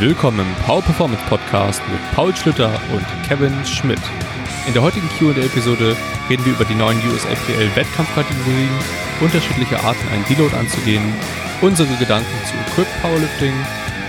[0.00, 3.98] Willkommen im Power Performance Podcast mit Paul Schlüter und Kevin Schmidt.
[4.68, 5.96] In der heutigen QA-Episode
[6.30, 8.70] reden wir über die neuen USAPL Wettkampfkategorien,
[9.20, 11.02] unterschiedliche Arten, einen Deload anzugehen,
[11.62, 13.52] unsere Gedanken zu Equip Powerlifting,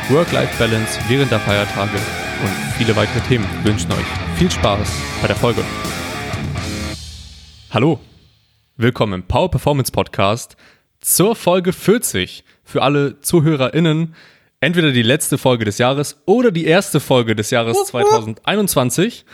[0.10, 1.98] Work-Life-Balance während der Feiertage
[2.44, 3.48] und viele weitere Themen.
[3.64, 5.64] Wünschen euch viel Spaß bei der Folge.
[7.72, 8.00] Hallo,
[8.78, 10.56] willkommen im Power Performance Podcast
[11.02, 14.14] zur Folge 40 für alle ZuhörerInnen
[14.62, 19.26] entweder die letzte Folge des Jahres oder die erste Folge des Jahres 2021.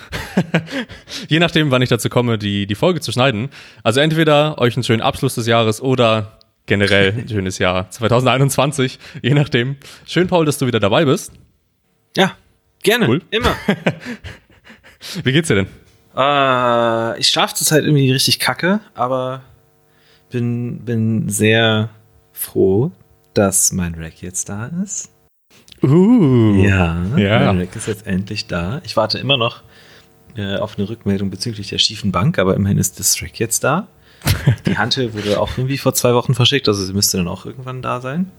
[1.28, 3.50] Je nachdem, wann ich dazu komme, die, die Folge zu schneiden.
[3.84, 9.00] Also entweder euch einen schönen Abschluss des Jahres oder generell ein schönes Jahr 2021.
[9.22, 9.78] Je nachdem.
[10.06, 11.32] Schön, Paul, dass du wieder dabei bist.
[12.16, 12.36] Ja,
[12.84, 13.08] gerne.
[13.08, 13.22] Cool.
[13.32, 13.55] Immer.
[15.24, 15.68] Wie geht's dir denn?
[16.16, 19.44] Äh, ich schlafe zurzeit irgendwie richtig kacke, aber
[20.30, 21.90] bin, bin sehr
[22.32, 22.92] froh,
[23.34, 25.15] dass mein Rack jetzt da ist.
[25.90, 27.54] Uh, ja, ja.
[27.54, 28.82] Mac ist jetzt endlich da.
[28.84, 29.62] Ich warte immer noch
[30.36, 33.88] äh, auf eine Rückmeldung bezüglich der schiefen Bank, aber immerhin ist das Track jetzt da.
[34.66, 37.82] Die Hantel wurde auch irgendwie vor zwei Wochen verschickt, also sie müsste dann auch irgendwann
[37.82, 38.32] da sein.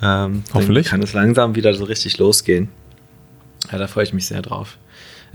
[0.00, 0.86] Ähm, Hoffentlich.
[0.86, 2.68] kann es langsam wieder so richtig losgehen.
[3.70, 4.78] Ja, da freue ich mich sehr drauf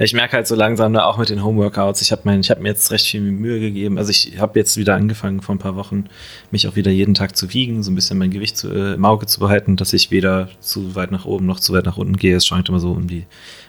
[0.05, 2.91] ich merke halt so langsam da auch mit den Homeworkouts, ich habe habe mir jetzt
[2.91, 3.97] recht viel Mühe gegeben.
[3.97, 6.05] Also ich habe jetzt wieder angefangen vor ein paar Wochen,
[6.51, 9.05] mich auch wieder jeden Tag zu wiegen, so ein bisschen mein Gewicht zu, äh, im
[9.05, 12.17] Auge zu behalten, dass ich weder zu weit nach oben noch zu weit nach unten
[12.17, 12.35] gehe.
[12.35, 13.25] Es scheint immer so um die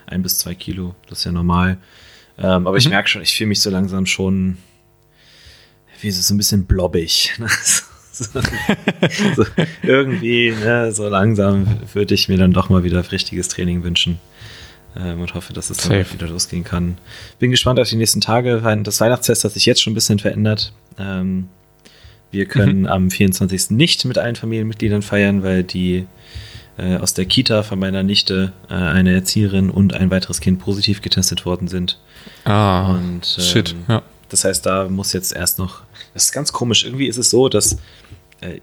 [0.07, 1.79] ein bis zwei Kilo, das ist ja normal.
[2.37, 2.77] Ähm, aber mhm.
[2.77, 4.59] ich merke schon, ich fühle mich so langsam schon,
[6.01, 7.33] wie ist es, so ein bisschen blobbig.
[8.13, 8.41] so,
[9.35, 9.45] so,
[9.83, 14.21] irgendwie, ne, so langsam würde ich mir dann doch mal wieder richtiges Training wünschen
[14.97, 16.99] ähm, und hoffe, dass es dann wieder losgehen kann.
[17.39, 18.61] Bin gespannt auf die nächsten Tage.
[18.83, 20.73] Das Weihnachtsfest hat sich jetzt schon ein bisschen verändert.
[20.99, 21.49] Ähm,
[22.31, 22.87] wir können mhm.
[22.87, 23.71] am 24.
[23.71, 26.07] nicht mit allen Familienmitgliedern feiern, weil die
[26.77, 31.03] äh, aus der Kita von meiner Nichte äh, eine Erzieherin und ein weiteres Kind positiv
[31.03, 31.99] getestet worden sind.
[32.45, 34.03] Ah, und, ähm, shit, ja.
[34.29, 35.83] Das heißt, da muss jetzt erst noch.
[36.13, 36.85] Das ist ganz komisch.
[36.85, 37.79] Irgendwie ist es so, dass.
[38.41, 38.61] Äh,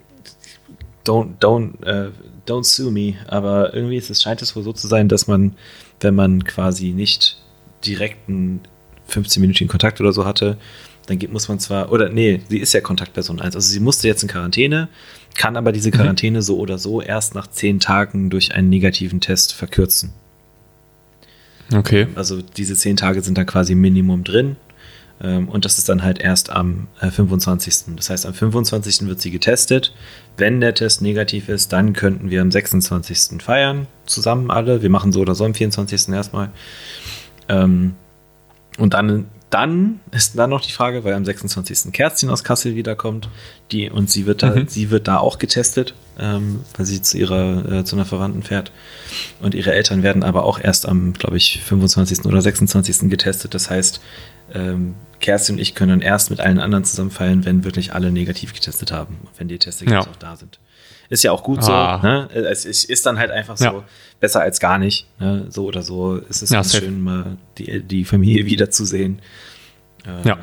[1.05, 2.11] don't, don't, uh,
[2.47, 5.55] don't sue me, aber irgendwie ist es, scheint es wohl so zu sein, dass man
[6.01, 7.37] wenn man quasi nicht
[7.85, 8.61] direkten
[9.09, 10.57] 15-minütigen Kontakt oder so hatte,
[11.05, 14.07] dann geht, muss man zwar, oder nee, sie ist ja Kontaktperson 1, also sie musste
[14.07, 14.89] jetzt in Quarantäne,
[15.35, 15.93] kann aber diese mhm.
[15.93, 16.43] Quarantäne mhm.
[16.43, 20.13] so oder so erst nach 10 Tagen durch einen negativen Test verkürzen.
[21.73, 22.07] Okay.
[22.15, 24.55] Also diese 10 Tage sind dann quasi Minimum drin
[25.23, 27.73] und das ist dann halt erst am 25.
[27.73, 29.07] Äh, das heißt, am 25.
[29.07, 29.93] wird sie getestet.
[30.37, 33.41] Wenn der Test negativ ist, dann könnten wir am 26.
[33.41, 34.81] feiern, zusammen alle.
[34.81, 36.09] Wir machen so oder so am 24.
[36.09, 36.49] erstmal.
[37.47, 37.95] Ähm,
[38.77, 41.93] und dann, dann ist dann noch die Frage, weil am 26.
[41.93, 43.29] Kerstin aus Kassel wiederkommt,
[43.71, 44.67] die, und sie wird da, mhm.
[44.67, 48.73] sie wird da auch getestet, ähm, weil sie zu ihrer, äh, zu einer Verwandten fährt.
[49.41, 52.25] Und ihre Eltern werden aber auch erst am, glaube ich, 25.
[52.25, 53.09] oder 26.
[53.09, 53.53] getestet.
[53.53, 54.01] Das heißt,
[54.53, 58.11] ähm, Kerstin und ich können dann erst mit allen anderen zusammen feiern, wenn wirklich alle
[58.11, 60.13] negativ getestet haben, wenn die Testergebnisse ja.
[60.13, 60.59] auch da sind.
[61.09, 61.99] Ist ja auch gut ah.
[62.01, 62.07] so.
[62.07, 62.29] Ne?
[62.49, 63.83] Es ist dann halt einfach so ja.
[64.19, 65.07] besser als gar nicht.
[65.19, 65.45] Ne?
[65.49, 69.21] So oder so ist es ja, schön, mal die, die Familie wiederzusehen.
[70.05, 70.37] Ähm, ja.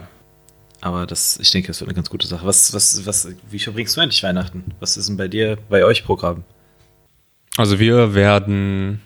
[0.80, 2.44] Aber das, ich denke, das wird eine ganz gute Sache.
[2.44, 4.72] Was, was, was, wie verbringst du eigentlich Weihnachten?
[4.80, 6.44] Was ist denn bei dir, bei euch Programm?
[7.56, 9.00] Also wir werden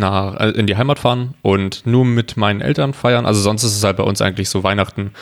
[0.00, 3.26] nach, äh, in die Heimat fahren und nur mit meinen Eltern feiern.
[3.26, 5.12] Also sonst ist es halt bei uns eigentlich so, Weihnachten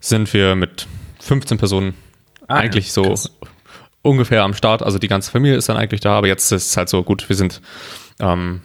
[0.00, 0.86] sind wir mit
[1.20, 1.94] 15 Personen
[2.48, 3.30] ah, eigentlich ja, so krass.
[4.02, 4.82] ungefähr am Start.
[4.82, 7.28] Also die ganze Familie ist dann eigentlich da, aber jetzt ist es halt so gut,
[7.28, 7.60] wir sind
[8.20, 8.62] ähm,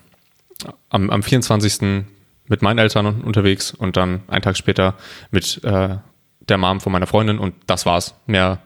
[0.90, 2.06] am, am 24.
[2.48, 4.96] mit meinen Eltern unterwegs und dann einen Tag später
[5.32, 5.98] mit äh,
[6.42, 8.16] der Mom von meiner Freundin und das war's.
[8.26, 8.60] Mehr,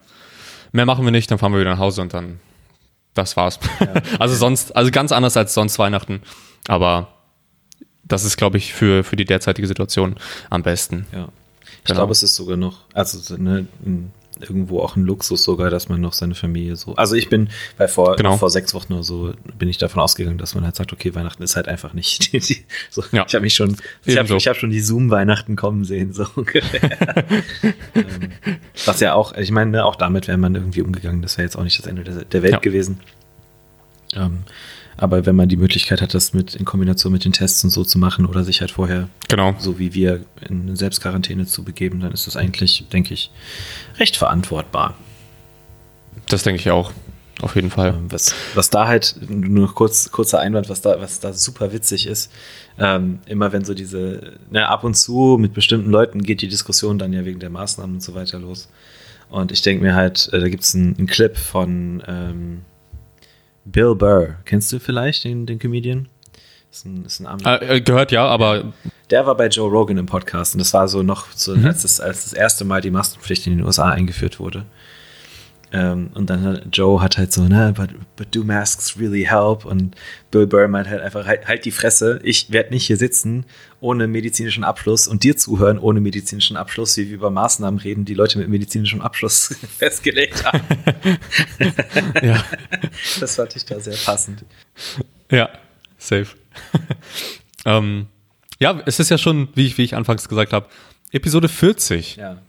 [0.71, 2.39] mehr machen wir nicht, dann fahren wir wieder nach Hause und dann
[3.13, 3.59] das war's.
[3.79, 3.93] Ja.
[4.19, 6.21] also sonst, also ganz anders als sonst Weihnachten.
[6.67, 7.09] Aber
[8.03, 10.15] das ist, glaube ich, für, für die derzeitige Situation
[10.49, 11.07] am besten.
[11.11, 11.29] Ja.
[11.83, 11.99] Ich genau.
[11.99, 13.67] glaube, es ist sogar noch, also ne,
[14.39, 16.95] irgendwo auch ein Luxus sogar, dass man noch seine Familie so.
[16.95, 18.37] Also ich bin, weil vor, genau.
[18.37, 21.43] vor sechs Wochen oder so bin ich davon ausgegangen, dass man halt sagt, okay, Weihnachten
[21.43, 22.31] ist halt einfach nicht.
[22.89, 23.25] So, ja.
[23.27, 27.25] Ich habe mich schon, ich habe hab schon die Zoom-Weihnachten kommen sehen, so ungefähr.
[27.95, 28.31] ähm,
[28.85, 31.55] was ja auch, ich meine, ne, auch damit wäre man irgendwie umgegangen, das wäre jetzt
[31.55, 32.59] auch nicht das Ende der, der Welt ja.
[32.59, 32.99] gewesen.
[34.15, 34.43] Ähm,
[34.97, 37.83] aber wenn man die Möglichkeit hat, das mit in Kombination mit den Tests und so
[37.83, 39.55] zu machen oder sich halt vorher, genau.
[39.57, 43.31] so wie wir, in Selbstquarantäne zu begeben, dann ist das eigentlich, denke ich,
[43.97, 44.95] recht verantwortbar.
[46.27, 46.91] Das denke ich auch.
[47.41, 47.89] Auf jeden Fall.
[47.89, 51.73] Ähm, was, was da halt, nur noch kurz, kurzer Einwand, was da, was da super
[51.73, 52.31] witzig ist,
[52.79, 56.99] ähm, immer wenn so diese, ne, ab und zu mit bestimmten Leuten geht die Diskussion
[56.99, 58.69] dann ja wegen der Maßnahmen und so weiter los.
[59.29, 62.61] Und ich denke mir halt, äh, da gibt es einen, einen, Clip von, ähm,
[63.65, 66.07] Bill Burr, kennst du vielleicht den, den Comedian?
[66.71, 68.73] Ist ein, ist ein äh, gehört ja, aber.
[69.09, 71.67] Der war bei Joe Rogan im Podcast und das war so noch so, mhm.
[71.67, 74.65] als, das, als das erste Mal die Maskenpflicht in den USA eingeführt wurde.
[75.75, 79.65] Ähm, und dann Joe hat halt so, ne, but, but do masks really help?
[79.65, 79.95] Und
[80.29, 83.45] Bill Burr meint halt einfach, halt, halt die Fresse, ich werde nicht hier sitzen
[83.79, 88.13] ohne medizinischen Abschluss und dir zuhören ohne medizinischen Abschluss, wie wir über Maßnahmen reden, die
[88.13, 90.61] Leute mit medizinischem Abschluss festgelegt haben.
[92.21, 92.43] ja.
[93.19, 94.45] Das fand ich da sehr passend.
[95.29, 95.49] Ja,
[95.97, 96.27] safe.
[97.65, 98.07] ähm,
[98.59, 100.67] ja, es ist ja schon, wie ich, wie ich anfangs gesagt habe,
[101.11, 102.17] Episode 40.
[102.17, 102.41] Ja.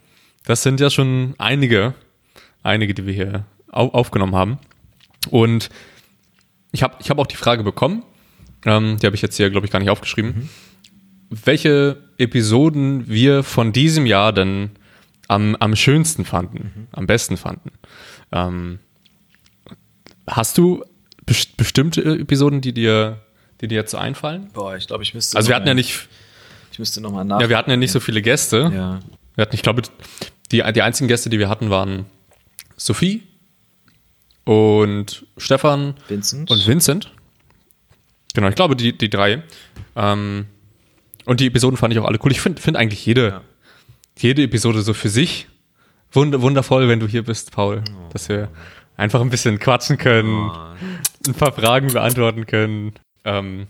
[0.45, 1.95] Das sind ja schon einige
[2.65, 4.59] einige, die wir hier au aufgenommen haben.
[5.31, 5.71] Und
[6.73, 8.03] ich habe ich hab auch die Frage bekommen,
[8.65, 10.49] ähm, die habe ich jetzt hier, glaube ich, gar nicht aufgeschrieben, mhm.
[11.45, 14.71] welche Episoden wir von diesem Jahr denn
[15.29, 16.87] am, am schönsten fanden, mhm.
[16.93, 17.71] am besten fanden.
[18.33, 18.79] Ähm,
[20.27, 20.85] hast du
[21.27, 23.21] best bestimmte Episoden, die dir,
[23.61, 24.51] die dir jetzt so einfallen?
[24.53, 25.37] Boah, ich glaube, ich müsste.
[25.37, 26.09] Also wir hatten ja nicht.
[26.73, 27.41] Ich müsste nochmal nach.
[27.41, 28.71] Ja, wir hatten ja nicht so viele Gäste.
[28.75, 29.01] Ja.
[29.37, 29.83] Wir hatten, ich glaube,
[30.51, 32.07] die, die einzigen Gäste, die wir hatten, waren
[32.77, 33.23] Sophie
[34.45, 36.51] und Stefan Vincent.
[36.51, 37.13] und Vincent.
[38.35, 39.43] Genau, ich glaube, die, die drei.
[39.97, 40.47] Ähm,
[41.25, 42.33] und die Episoden fand ich auch alle cool.
[42.33, 43.41] Ich finde find eigentlich jede, ja.
[44.19, 45.49] jede Episode so für sich
[46.13, 47.83] wund wundervoll, wenn du hier bist, Paul.
[47.89, 48.09] Oh.
[48.13, 48.49] Dass wir
[48.97, 51.29] einfach ein bisschen quatschen können, oh.
[51.29, 52.93] ein paar Fragen beantworten können.
[53.25, 53.67] Ähm,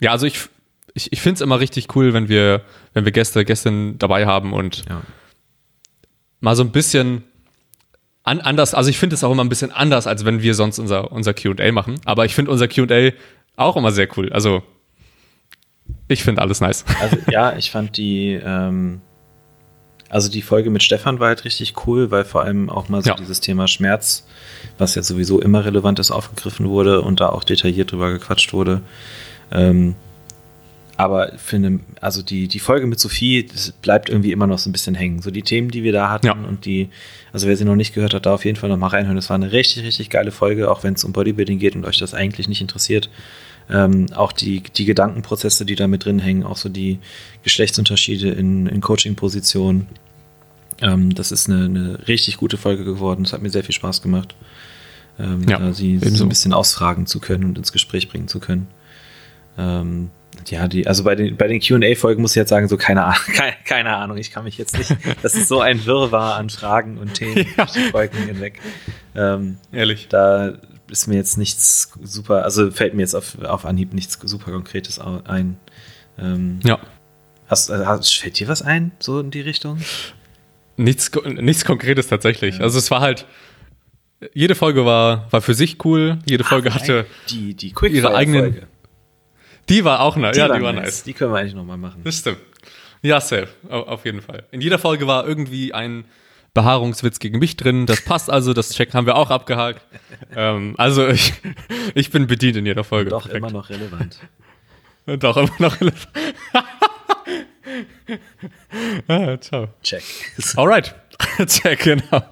[0.00, 0.48] ja, also ich,
[0.94, 2.62] ich, ich finde es immer richtig cool, wenn wir,
[2.92, 5.02] wenn wir Gäste, Gästinnen dabei haben und ja.
[6.40, 7.24] mal so ein bisschen
[8.28, 10.78] an, anders, also ich finde es auch immer ein bisschen anders, als wenn wir sonst
[10.78, 12.00] unser, unser QA machen.
[12.04, 13.10] Aber ich finde unser QA
[13.56, 14.32] auch immer sehr cool.
[14.32, 14.62] Also
[16.06, 16.84] ich finde alles nice.
[17.00, 19.00] Also ja, ich fand die, ähm,
[20.10, 23.10] also die Folge mit Stefan war halt richtig cool, weil vor allem auch mal so
[23.10, 23.16] ja.
[23.16, 24.26] dieses Thema Schmerz,
[24.76, 28.82] was ja sowieso immer relevant ist, aufgegriffen wurde und da auch detailliert drüber gequatscht wurde.
[29.50, 29.96] Ähm,
[30.98, 34.72] aber finde, also die, die Folge mit Sophie, das bleibt irgendwie immer noch so ein
[34.72, 35.22] bisschen hängen.
[35.22, 36.32] So die Themen, die wir da hatten ja.
[36.32, 36.88] und die,
[37.32, 39.14] also wer sie noch nicht gehört hat, da auf jeden Fall noch mal reinhören.
[39.14, 41.98] Das war eine richtig, richtig geile Folge, auch wenn es um Bodybuilding geht und euch
[41.98, 43.10] das eigentlich nicht interessiert.
[43.70, 46.98] Ähm, auch die, die Gedankenprozesse, die da mit drin hängen, auch so die
[47.44, 49.86] Geschlechtsunterschiede in, in Coaching-Positionen.
[50.80, 53.24] Ähm, das ist eine, eine richtig gute Folge geworden.
[53.24, 54.34] Es hat mir sehr viel Spaß gemacht,
[55.20, 58.40] ähm, ja, da sie so ein bisschen ausfragen zu können und ins Gespräch bringen zu
[58.40, 58.66] können.
[59.56, 60.10] Ähm,
[60.46, 63.20] ja, die, also bei den, bei den QA-Folgen muss ich jetzt sagen, so keine Ahnung,
[63.34, 66.98] keine, keine, Ahnung, ich kann mich jetzt nicht, das ist so ein Wirrwarr an Fragen
[66.98, 67.64] und Themen ja.
[67.64, 68.60] durch die Folgen hinweg.
[69.14, 70.08] Ähm, Ehrlich.
[70.08, 70.54] Da
[70.90, 74.98] ist mir jetzt nichts super, also fällt mir jetzt auf, auf Anhieb nichts super Konkretes
[74.98, 75.58] ein.
[76.18, 76.78] Ähm, ja.
[77.46, 79.80] Hast, äh, hast, fällt dir was ein, so in die Richtung?
[80.76, 82.58] Nichts, nichts Konkretes tatsächlich.
[82.58, 82.64] Ja.
[82.64, 83.26] Also es war halt,
[84.32, 88.40] jede Folge war, war für sich cool, jede Ach, Folge hatte die, die ihre eigenen.
[88.40, 88.66] Folge
[89.68, 90.34] die war auch nice.
[90.34, 90.84] Die ja, war die war nice.
[90.84, 91.02] nice.
[91.04, 92.02] Die können wir eigentlich nochmal machen.
[92.04, 92.38] Das stimmt.
[93.02, 93.48] Ja, safe.
[93.68, 94.44] Auf jeden Fall.
[94.50, 96.04] In jeder Folge war irgendwie ein
[96.54, 97.86] Behaarungswitz gegen mich drin.
[97.86, 98.52] Das passt also.
[98.52, 99.82] Das Check haben wir auch abgehakt.
[100.36, 101.32] ähm, also ich,
[101.94, 103.10] ich bin bedient in jeder Folge.
[103.10, 103.36] Doch Perfekt.
[103.36, 104.18] immer noch relevant.
[105.06, 106.08] Doch immer noch relevant.
[109.08, 109.68] ah, ciao.
[109.82, 110.02] Check.
[110.56, 110.94] Alright.
[111.46, 112.22] Check, genau.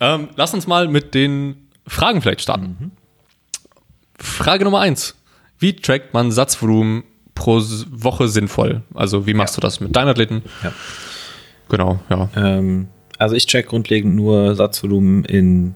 [0.00, 2.76] ähm, lass uns mal mit den Fragen vielleicht starten.
[2.80, 2.90] Mhm.
[4.18, 5.16] Frage Nummer eins.
[5.62, 7.04] Wie trackt man Satzvolumen
[7.34, 8.82] pro Woche sinnvoll?
[8.94, 9.60] Also wie machst ja.
[9.60, 10.42] du das mit deinen Athleten?
[10.62, 10.72] Ja.
[11.68, 12.28] Genau, ja.
[12.36, 12.88] Ähm,
[13.18, 15.74] also ich track grundlegend nur Satzvolumen in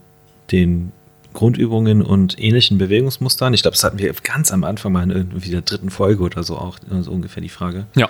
[0.51, 0.93] den
[1.33, 3.55] Grundübungen und ähnlichen Bewegungsmustern.
[3.55, 6.43] Ich glaube, das hatten wir ganz am Anfang mal in irgendwie der dritten Folge oder
[6.43, 7.87] so auch so ungefähr die Frage.
[7.95, 8.09] Ja.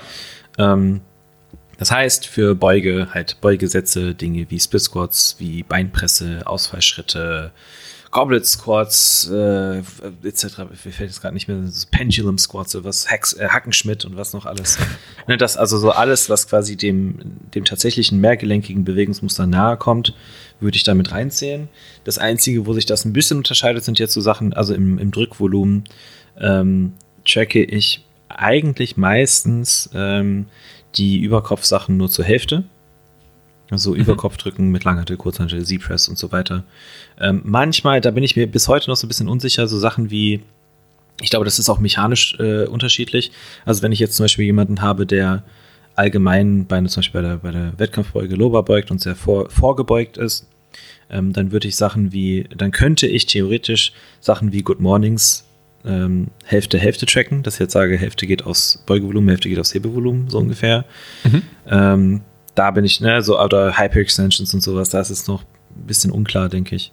[0.58, 1.02] Ähm,
[1.78, 7.52] das heißt, für Beuge halt Beugesätze, Dinge wie Split Squats, wie Beinpresse, Ausfallschritte,
[8.16, 9.80] Goblet Squats, äh,
[10.24, 10.60] etc.
[10.70, 14.46] Mir fällt jetzt gerade nicht mehr, Pendulum Squats, was Hacks, äh, Hackenschmidt und was noch
[14.46, 14.78] alles.
[15.28, 17.18] ne, das also so alles, was quasi dem,
[17.54, 20.14] dem tatsächlichen mehrgelenkigen Bewegungsmuster nahe kommt,
[20.60, 21.68] würde ich damit reinzählen.
[22.04, 25.10] Das Einzige, wo sich das ein bisschen unterscheidet, sind jetzt so Sachen, also im, im
[25.10, 25.84] Drückvolumen
[26.40, 26.94] ähm,
[27.26, 30.46] tracke ich eigentlich meistens ähm,
[30.94, 32.64] die Überkopfsachen nur zur Hälfte.
[33.70, 34.00] Also mhm.
[34.00, 36.64] Überkopfdrücken mit Langhantel, Kurzhantel, Z-Press und so weiter.
[37.20, 40.10] Ähm, manchmal, da bin ich mir bis heute noch so ein bisschen unsicher, so Sachen
[40.10, 40.42] wie,
[41.20, 43.32] ich glaube, das ist auch mechanisch äh, unterschiedlich.
[43.64, 45.42] Also wenn ich jetzt zum Beispiel jemanden habe, der
[45.96, 50.18] allgemein bei, zum Beispiel bei der, bei der Wettkampfbeuge Lober beugt und sehr vor, vorgebeugt
[50.18, 50.46] ist,
[51.10, 55.44] ähm, dann würde ich Sachen wie, dann könnte ich theoretisch Sachen wie Good Mornings
[55.84, 59.72] ähm, Hälfte, Hälfte tracken, dass ich jetzt sage, Hälfte geht aus Beugevolumen, Hälfte geht aus
[59.72, 60.84] Hebevolumen, so ungefähr.
[61.24, 61.42] Mhm.
[61.68, 62.20] Ähm,
[62.56, 66.10] da bin ich, ne, so, oder Hyper-Extensions und sowas, da ist es noch ein bisschen
[66.10, 66.92] unklar, denke ich.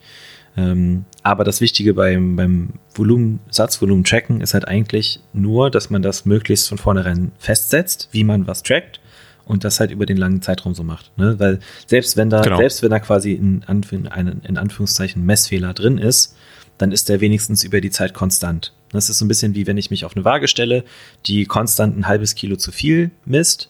[0.56, 6.04] Ähm, aber das Wichtige beim, beim Volumen, Satzvolumen tracken ist halt eigentlich nur, dass man
[6.04, 9.00] das möglichst von vornherein festsetzt, wie man was trackt
[9.46, 11.18] und das halt über den langen Zeitraum so macht.
[11.18, 11.40] Ne?
[11.40, 12.58] Weil selbst wenn da, genau.
[12.58, 16.36] selbst wenn da quasi in, Anf in Anführungszeichen Messfehler drin ist,
[16.78, 18.74] dann ist der wenigstens über die Zeit konstant.
[18.92, 20.84] Das ist so ein bisschen wie wenn ich mich auf eine Waage stelle,
[21.26, 23.70] die konstant ein halbes Kilo zu viel misst,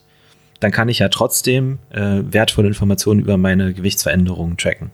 [0.60, 4.90] dann kann ich ja trotzdem äh, wertvolle Informationen über meine Gewichtsveränderungen tracken.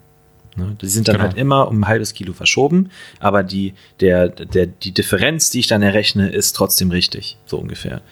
[0.56, 0.76] Ne?
[0.80, 1.28] Die sind dann genau.
[1.28, 5.66] halt immer um ein halbes Kilo verschoben, aber die, der, der, die Differenz, die ich
[5.66, 8.02] dann errechne, ist trotzdem richtig, so ungefähr.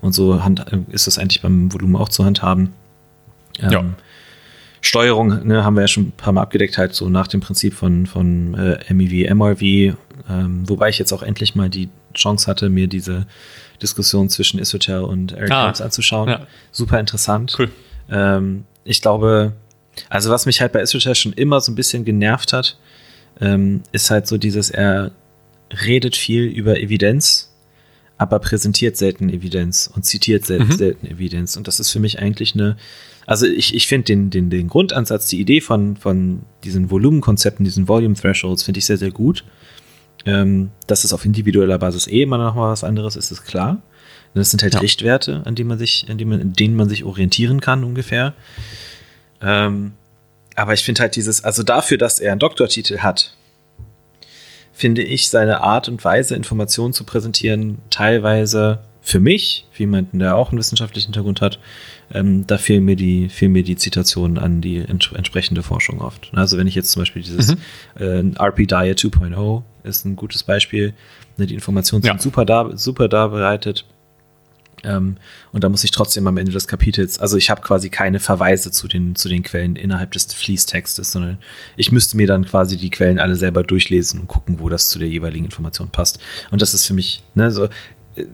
[0.00, 2.72] Und so hand, ist das eigentlich beim Volumen auch zu handhaben.
[3.60, 3.84] Ähm, ja.
[4.80, 7.74] Steuerung ne, haben wir ja schon ein paar Mal abgedeckt, halt so nach dem Prinzip
[7.74, 9.62] von, von äh, MEV, MRV,
[10.28, 13.26] ähm, wobei ich jetzt auch endlich mal die Chance hatte, mir diese
[13.82, 16.28] Diskussion zwischen Isotel und Eric ah, anzuschauen.
[16.28, 16.46] Ja.
[16.72, 17.54] Super interessant.
[17.58, 17.70] Cool.
[18.10, 19.52] Ähm, ich glaube,
[20.08, 22.78] also was mich halt bei Isotel schon immer so ein bisschen genervt hat,
[23.40, 25.12] ähm, ist halt so dieses, er
[25.84, 27.52] redet viel über Evidenz,
[28.18, 30.76] aber präsentiert selten Evidenz und zitiert selten, mhm.
[30.76, 31.56] selten Evidenz.
[31.56, 32.76] Und das ist für mich eigentlich eine,
[33.26, 37.86] also ich, ich finde den, den, den Grundansatz, die Idee von, von diesen Volumenkonzepten, diesen
[37.86, 39.44] Volume Thresholds, finde ich sehr, sehr gut.
[40.26, 43.80] Ähm, dass es auf individueller Basis eh immer noch mal was anderes ist, ist klar.
[44.34, 44.80] Das sind halt ja.
[44.80, 48.34] Richtwerte, an denen man sich, an denen man, an denen man sich orientieren kann, ungefähr.
[49.40, 49.92] Ähm,
[50.56, 53.36] aber ich finde halt dieses, also dafür, dass er einen Doktortitel hat,
[54.78, 60.36] finde ich seine Art und Weise, Informationen zu präsentieren, teilweise für mich, für jemanden, der
[60.36, 61.58] auch einen wissenschaftlichen Hintergrund hat,
[62.14, 66.30] ähm, da fehlen mir die, fehlen mir die Zitationen an die ents entsprechende Forschung oft.
[66.32, 68.34] Also wenn ich jetzt zum Beispiel dieses mhm.
[68.38, 70.94] äh, RP Diet 2.0 ist ein gutes Beispiel,
[71.38, 72.20] ne, die Informationen sind ja.
[72.20, 73.84] super da, super da bereitet
[74.84, 75.16] ähm,
[75.52, 78.70] und da muss ich trotzdem am Ende des Kapitels, also ich habe quasi keine Verweise
[78.70, 81.38] zu den, zu den Quellen innerhalb des Fließtextes, sondern
[81.76, 84.98] ich müsste mir dann quasi die Quellen alle selber durchlesen und gucken, wo das zu
[84.98, 86.18] der jeweiligen Information passt.
[86.50, 87.68] Und das ist für mich, ne, so,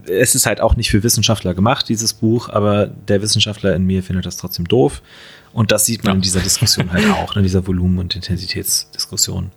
[0.06, 4.02] es ist halt auch nicht für Wissenschaftler gemacht, dieses Buch, aber der Wissenschaftler in mir
[4.02, 5.02] findet das trotzdem doof.
[5.52, 6.16] Und das sieht man ja.
[6.16, 9.52] in dieser Diskussion halt auch, in ne, dieser Volumen- und Intensitätsdiskussion,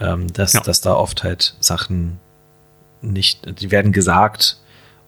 [0.00, 0.60] ähm, dass, ja.
[0.60, 2.20] dass da oft halt Sachen
[3.00, 4.58] nicht, die werden gesagt,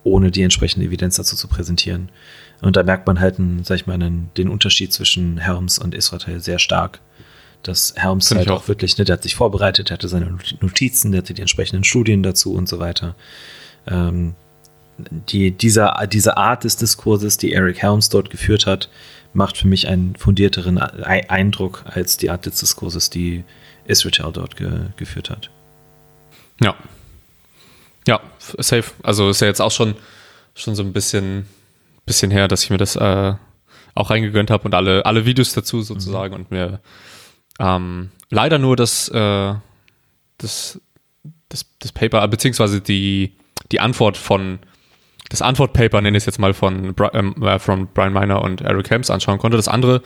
[0.04, 2.10] ohne die entsprechende Evidenz dazu zu präsentieren.
[2.60, 5.94] Und da merkt man halt, einen, sag ich mal, einen, den Unterschied zwischen Helms und
[5.94, 7.00] Israel sehr stark.
[7.62, 8.62] Dass Helms Find halt auch.
[8.62, 11.84] auch wirklich, ne, der hat sich vorbereitet, der hatte seine Notizen, der hatte die entsprechenden
[11.84, 13.14] Studien dazu und so weiter.
[13.86, 14.34] Ähm,
[14.98, 18.88] die, dieser, diese Art des Diskurses, die Eric Helms dort geführt hat,
[19.32, 23.44] macht für mich einen fundierteren Eindruck als die Art des Diskurses, die
[23.86, 25.50] Israel dort ge geführt hat.
[26.60, 26.76] Ja,
[28.06, 28.90] ja, safe.
[29.02, 29.94] Also ist ja jetzt auch schon,
[30.54, 31.46] schon so ein bisschen,
[32.06, 33.34] bisschen her, dass ich mir das äh,
[33.94, 36.40] auch reingegönnt habe und alle, alle Videos dazu sozusagen mhm.
[36.40, 36.80] und mir
[37.60, 39.54] ähm, leider nur das, äh,
[40.38, 40.80] das,
[41.48, 43.36] das, das Paper, beziehungsweise die,
[43.70, 44.58] die Antwort von,
[45.30, 48.90] das Antwortpaper, nenne ich es jetzt mal, von, ähm, äh, von Brian Miner und Eric
[48.90, 49.56] Helms anschauen konnte.
[49.56, 50.02] Das andere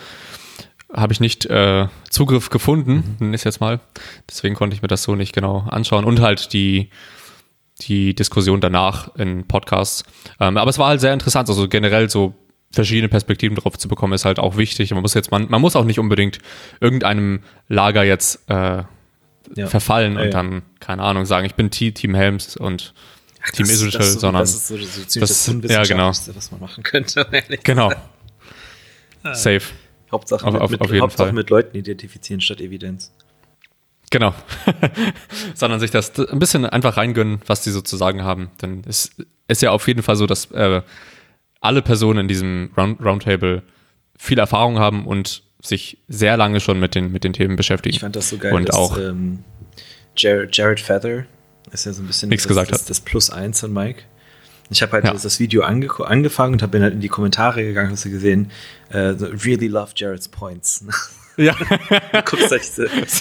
[0.93, 3.17] habe ich nicht äh, Zugriff gefunden, mhm.
[3.19, 3.81] nenne ich es jetzt mal.
[4.29, 6.05] Deswegen konnte ich mir das so nicht genau anschauen.
[6.05, 6.91] Und halt die,
[7.83, 10.05] die Diskussion danach in Podcasts.
[10.41, 12.35] Ähm, aber es war halt sehr interessant, also generell so
[12.71, 14.91] verschiedene Perspektiven drauf zu bekommen, ist halt auch wichtig.
[14.91, 16.39] Man muss jetzt, man, man muss auch nicht unbedingt
[16.81, 18.83] irgendeinem Lager jetzt äh,
[19.55, 19.67] ja.
[19.67, 22.95] verfallen ja, und dann, keine Ahnung, sagen, ich bin Team Helms und
[23.43, 26.09] Ach, Team Israel, so, sondern das ist so, so das, das ja, genau.
[26.09, 27.27] was man machen könnte.
[27.63, 27.93] genau.
[29.33, 29.63] Safe.
[30.11, 33.13] Hauptsache, auf, mit, auf, auf Hauptsache mit Leuten identifizieren statt Evidenz.
[34.11, 34.35] Genau.
[35.55, 38.51] Sondern sich das ein bisschen einfach reingönnen, was die so zu sagen haben.
[38.63, 39.11] Denn es
[39.49, 40.83] ist ja auf jeden Fall so, dass äh,
[41.61, 43.63] alle Personen in diesem Round Roundtable
[44.17, 47.95] viel Erfahrung haben und sich sehr lange schon mit den, mit den Themen beschäftigen.
[47.95, 49.45] Ich fand das so geil, und dass, auch ähm,
[50.17, 51.25] Jared, Jared Feather
[51.73, 54.03] ist ja so ein bisschen nichts gesagt das, das, das Plus eins von Mike.
[54.71, 55.13] Ich habe halt ja.
[55.13, 58.51] das Video ange angefangen und habe dann halt in die Kommentare gegangen, hast du gesehen,
[58.93, 60.85] uh, really love Jared's points.
[61.39, 61.55] Ja.
[62.13, 62.63] du guckst euch,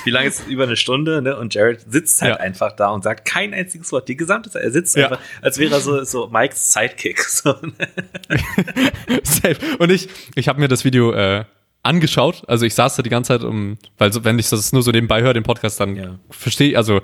[0.04, 0.48] wie lange ist es?
[0.48, 1.38] Über eine Stunde, ne?
[1.38, 2.40] Und Jared sitzt halt ja.
[2.40, 4.10] einfach da und sagt kein einziges Wort.
[4.10, 4.64] Die gesamte Zeit.
[4.64, 5.06] Er sitzt ja.
[5.06, 7.26] einfach, als wäre er so, so Mikes Sidekick.
[7.38, 7.54] So.
[9.24, 9.58] Safe.
[9.78, 11.46] Und ich, ich habe mir das Video äh,
[11.84, 12.44] angeschaut.
[12.48, 14.92] Also ich saß da die ganze Zeit, um, weil so, wenn ich das nur so
[14.92, 16.20] nebenbei höre, den Podcast, dann ja.
[16.32, 17.02] verstehe ich, also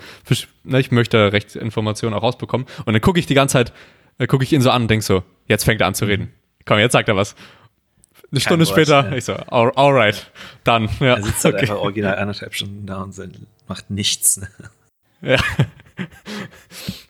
[0.64, 2.66] ne, ich möchte recht Informationen auch rausbekommen.
[2.86, 3.74] Und dann gucke ich die ganze Zeit,
[4.18, 6.34] äh, gucke ich ihn so an und denk so, jetzt fängt er an zu reden.
[6.66, 7.36] Komm, jetzt sagt er was.
[8.34, 9.16] Eine Stunde Wort, später, ja.
[9.16, 10.32] ich so, all, alright,
[10.64, 10.90] dann.
[11.00, 11.18] Ja.
[11.18, 11.62] Er sitzt halt okay.
[11.66, 13.16] einfach original anderthalb Stunden da und
[13.68, 14.42] macht nichts.
[15.26, 15.38] Ja.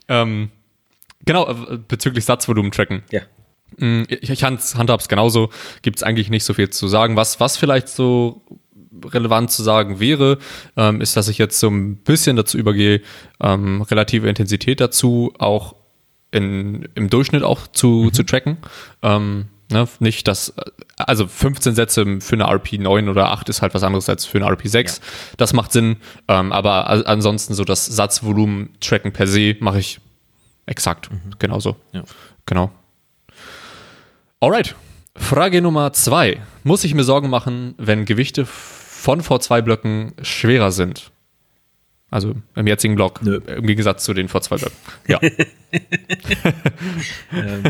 [0.07, 0.51] ähm,
[1.25, 3.01] genau, äh, bezüglich Satzvolumen tracken.
[3.09, 3.21] Ja.
[3.77, 5.49] Mm, ich, ich handhab's genauso,
[5.81, 7.15] gibt es eigentlich nicht so viel zu sagen.
[7.15, 8.43] Was, was vielleicht so
[9.03, 10.37] relevant zu sagen wäre,
[10.77, 13.01] ähm, ist, dass ich jetzt so ein bisschen dazu übergehe,
[13.41, 15.75] ähm, relative Intensität dazu auch
[16.29, 18.13] in, im Durchschnitt auch zu, mhm.
[18.13, 18.57] zu tracken.
[19.01, 19.87] Ähm, ne?
[19.99, 20.53] Nicht, dass,
[20.97, 24.37] also 15 Sätze für eine RP 9 oder 8 ist halt was anderes als für
[24.37, 24.97] eine RP 6.
[24.97, 25.03] Ja.
[25.37, 25.97] Das macht Sinn.
[26.27, 29.99] Ähm, aber ansonsten so das Satzvolumen tracken per se mache ich
[30.65, 31.35] exakt mhm.
[31.39, 31.75] genauso.
[31.91, 32.03] Ja.
[32.45, 32.71] Genau.
[34.39, 34.75] Alright.
[35.15, 36.41] Frage Nummer zwei.
[36.63, 41.11] Muss ich mir Sorgen machen, wenn Gewichte von V2-Blöcken schwerer sind?
[42.13, 43.41] Also im jetzigen Block, Nö.
[43.47, 44.77] im Gegensatz zu den V2-Blöcken.
[45.07, 45.19] Ja.
[47.33, 47.63] ähm,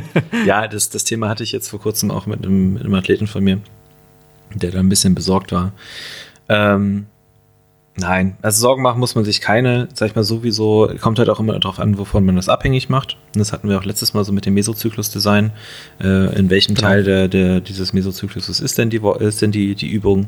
[0.45, 3.27] ja, das, das Thema hatte ich jetzt vor kurzem auch mit einem, mit einem Athleten
[3.27, 3.61] von mir,
[4.53, 5.71] der da ein bisschen besorgt war.
[6.49, 7.05] Ähm,
[7.95, 11.39] Nein, also Sorgen machen muss man sich keine, sag ich mal, sowieso, kommt halt auch
[11.39, 13.17] immer darauf an, wovon man das abhängig macht.
[13.35, 15.51] Und das hatten wir auch letztes Mal so mit dem Mesozyklus-Design.
[16.01, 16.87] Äh, in welchem genau.
[16.87, 20.27] Teil der, der, dieses Mesozykluses ist denn die, ist denn die, die Übung?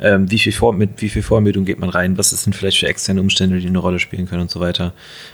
[0.00, 2.18] Ähm, wie, viel Vor mit wie viel Vormüdung geht man rein?
[2.18, 4.92] Was denn vielleicht für externe Umstände, die eine Rolle spielen können und so weiter?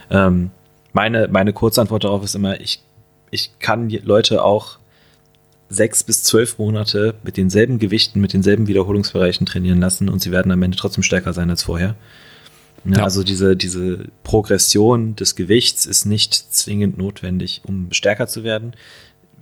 [0.09, 0.51] Ähm,
[0.93, 2.81] meine, meine Kurzantwort darauf ist immer, ich,
[3.31, 4.79] ich kann Leute auch
[5.69, 10.51] sechs bis zwölf Monate mit denselben Gewichten, mit denselben Wiederholungsbereichen trainieren lassen und sie werden
[10.51, 11.95] am Ende trotzdem stärker sein als vorher.
[12.83, 18.73] Ja, Also diese, diese Progression des Gewichts ist nicht zwingend notwendig, um stärker zu werden.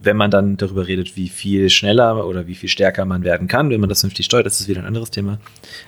[0.01, 3.69] Wenn man dann darüber redet, wie viel schneller oder wie viel stärker man werden kann,
[3.69, 5.39] wenn man das vernünftig steuert, das ist wieder ein anderes Thema.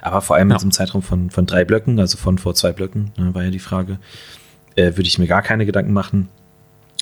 [0.01, 0.55] Aber vor allem ja.
[0.55, 3.51] in diesem Zeitraum von, von drei Blöcken, also von vor zwei Blöcken, ne, war ja
[3.51, 3.99] die Frage,
[4.75, 6.29] äh, würde ich mir gar keine Gedanken machen.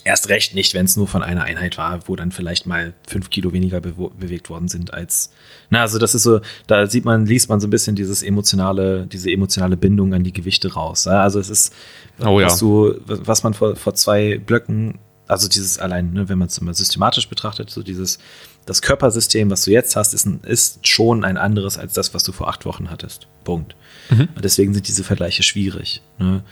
[0.06, 3.30] Erst recht nicht, wenn es nur von einer Einheit war, wo dann vielleicht mal fünf
[3.30, 5.32] Kilo weniger be bewegt worden sind als.
[5.70, 9.08] Na, also das ist so, da sieht man, liest man so ein bisschen dieses emotionale,
[9.08, 11.06] diese emotionale Bindung an die Gewichte raus.
[11.06, 11.22] Ja?
[11.22, 11.76] Also es ist,
[12.22, 12.68] oh, was ja.
[12.68, 15.00] du, was man vor, vor zwei Blöcken,
[15.30, 18.20] also dieses allein, ne, wenn man es mal systematisch betrachtet, so dieses,
[18.66, 22.24] das Körpersystem, was du jetzt hast, ist, ein, ist schon ein anderes als das, was
[22.24, 23.28] du vor acht Wochen hattest.
[23.44, 23.76] Punkt.
[24.10, 24.28] Mhm.
[24.44, 26.02] Deswegen sind diese Vergleiche schwierig.
[26.18, 26.44] Ne?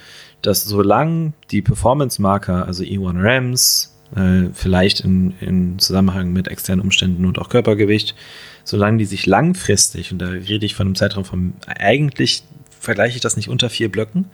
[0.41, 7.25] dass solange die Performance-Marker, also E1 RAMs, äh, vielleicht in, in Zusammenhang mit externen Umständen
[7.25, 8.16] und auch Körpergewicht,
[8.63, 12.44] solange die sich langfristig, und da rede ich von einem Zeitraum von, eigentlich
[12.79, 14.25] vergleiche ich das nicht unter vier Blöcken,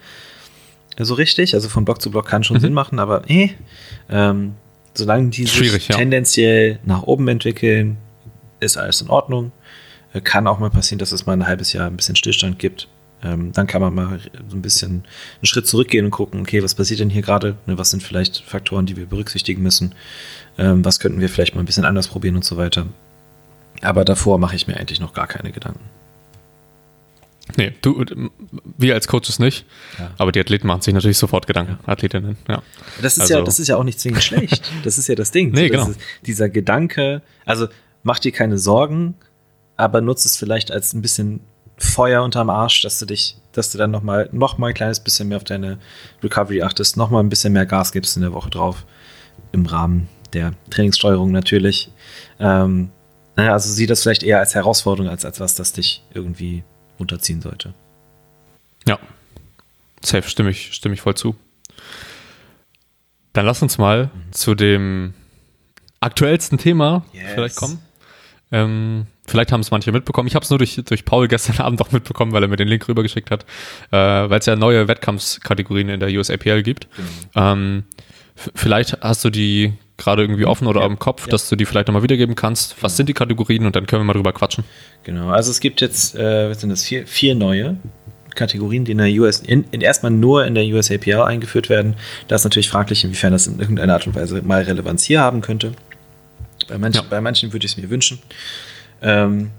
[0.98, 2.60] so richtig, also von Block zu Block kann schon mhm.
[2.60, 3.50] Sinn machen, aber eh,
[4.08, 4.54] ähm,
[4.94, 5.96] solange die sich ja.
[5.96, 7.96] tendenziell nach oben entwickeln,
[8.60, 9.52] ist alles in Ordnung.
[10.12, 12.88] Äh, kann auch mal passieren, dass es mal ein halbes Jahr ein bisschen Stillstand gibt.
[13.22, 16.74] Ähm, dann kann man mal so ein bisschen einen Schritt zurückgehen und gucken, okay, was
[16.74, 17.56] passiert denn hier gerade?
[17.66, 19.94] Ne, was sind vielleicht Faktoren, die wir berücksichtigen müssen?
[20.58, 22.86] Ähm, was könnten wir vielleicht mal ein bisschen anders probieren und so weiter?
[23.80, 25.84] Aber davor mache ich mir eigentlich noch gar keine Gedanken.
[27.56, 28.04] Nee, du,
[28.78, 29.66] wir als Coaches nicht,
[29.98, 30.10] ja.
[30.18, 31.92] aber die Athleten machen sich natürlich sofort Gedanken, ja.
[31.92, 32.62] Athletinnen, ja.
[33.00, 33.34] Das ist also.
[33.34, 34.62] ja, das ist ja auch nicht zwingend schlecht.
[34.82, 35.52] Das ist ja das Ding.
[35.52, 35.90] Nee, so, genau.
[36.26, 37.68] dieser Gedanke, also
[38.02, 39.14] mach dir keine Sorgen,
[39.76, 41.40] aber nutze es vielleicht als ein bisschen
[41.76, 45.00] Feuer unterm Arsch, dass du dich, dass du dann noch mal, noch mal ein kleines
[45.00, 45.78] bisschen mehr auf deine
[46.22, 48.84] Recovery achtest, noch mal ein bisschen mehr Gas gibst in der Woche drauf,
[49.52, 51.90] im Rahmen der Trainingssteuerung natürlich.
[52.38, 52.90] Ähm,
[53.36, 56.62] naja, also sieh das vielleicht eher als Herausforderung, als als was, das dich irgendwie
[56.98, 57.74] runterziehen sollte.
[58.86, 58.98] Ja,
[60.02, 61.36] safe, stimme ich, stimme ich voll zu.
[63.32, 64.32] Dann lass uns mal mhm.
[64.32, 65.14] zu dem
[66.00, 67.24] aktuellsten Thema yes.
[67.34, 67.78] vielleicht kommen.
[68.52, 70.28] Ähm, vielleicht haben es manche mitbekommen.
[70.28, 72.68] Ich habe es nur durch, durch Paul gestern Abend auch mitbekommen, weil er mir den
[72.68, 73.44] Link rübergeschickt hat,
[73.90, 76.86] äh, weil es ja neue Wettkampfskategorien in der USAPL gibt.
[76.96, 77.04] Mhm.
[77.34, 77.84] Ähm,
[78.54, 80.86] vielleicht hast du die gerade irgendwie offen oder ja.
[80.86, 81.30] im Kopf, ja.
[81.30, 82.72] dass du die vielleicht nochmal wiedergeben kannst.
[82.82, 82.96] Was genau.
[82.96, 84.64] sind die Kategorien und dann können wir mal drüber quatschen.
[85.04, 87.76] Genau, also es gibt jetzt, äh, was sind das, vier, vier neue
[88.34, 91.94] Kategorien, die in der US, in, in erstmal nur in der USAPL eingeführt werden.
[92.28, 95.40] Da ist natürlich fraglich, inwiefern das in irgendeiner Art und Weise mal Relevanz hier haben
[95.40, 95.72] könnte.
[96.68, 97.08] Bei manchen, ja.
[97.08, 98.18] bei manchen würde ich es mir wünschen.
[99.02, 99.50] Ähm,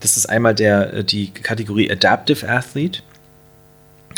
[0.00, 3.02] das ist einmal der, äh, die Kategorie Adaptive Athlete.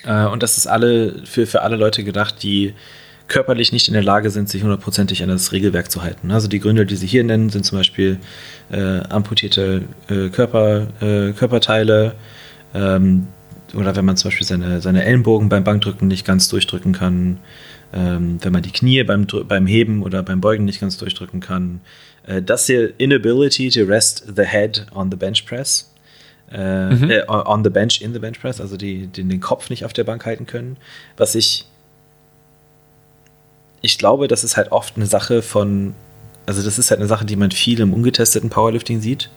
[0.04, 2.74] Äh, und das ist alle für, für alle Leute gedacht, die
[3.32, 6.30] körperlich nicht in der Lage sind, sich hundertprozentig an das Regelwerk zu halten.
[6.30, 8.18] Also die Gründe, die sie hier nennen, sind zum Beispiel
[8.70, 12.14] äh, amputierte äh, Körper, äh, Körperteile
[12.74, 13.26] ähm,
[13.74, 17.38] oder wenn man zum Beispiel seine, seine Ellenbogen beim Bankdrücken nicht ganz durchdrücken kann,
[17.94, 21.80] ähm, wenn man die Knie beim, beim Heben oder beim Beugen nicht ganz durchdrücken kann.
[22.26, 25.90] Äh, das hier, Inability to rest the head on the bench press.
[26.52, 27.10] Äh, mhm.
[27.10, 29.94] äh, on the bench, in the bench press, also die, die den Kopf nicht auf
[29.94, 30.76] der Bank halten können.
[31.16, 31.66] Was ich,
[33.82, 35.94] ich glaube, das ist halt oft eine Sache von,
[36.46, 39.28] also das ist halt eine Sache, die man viel im ungetesteten Powerlifting sieht.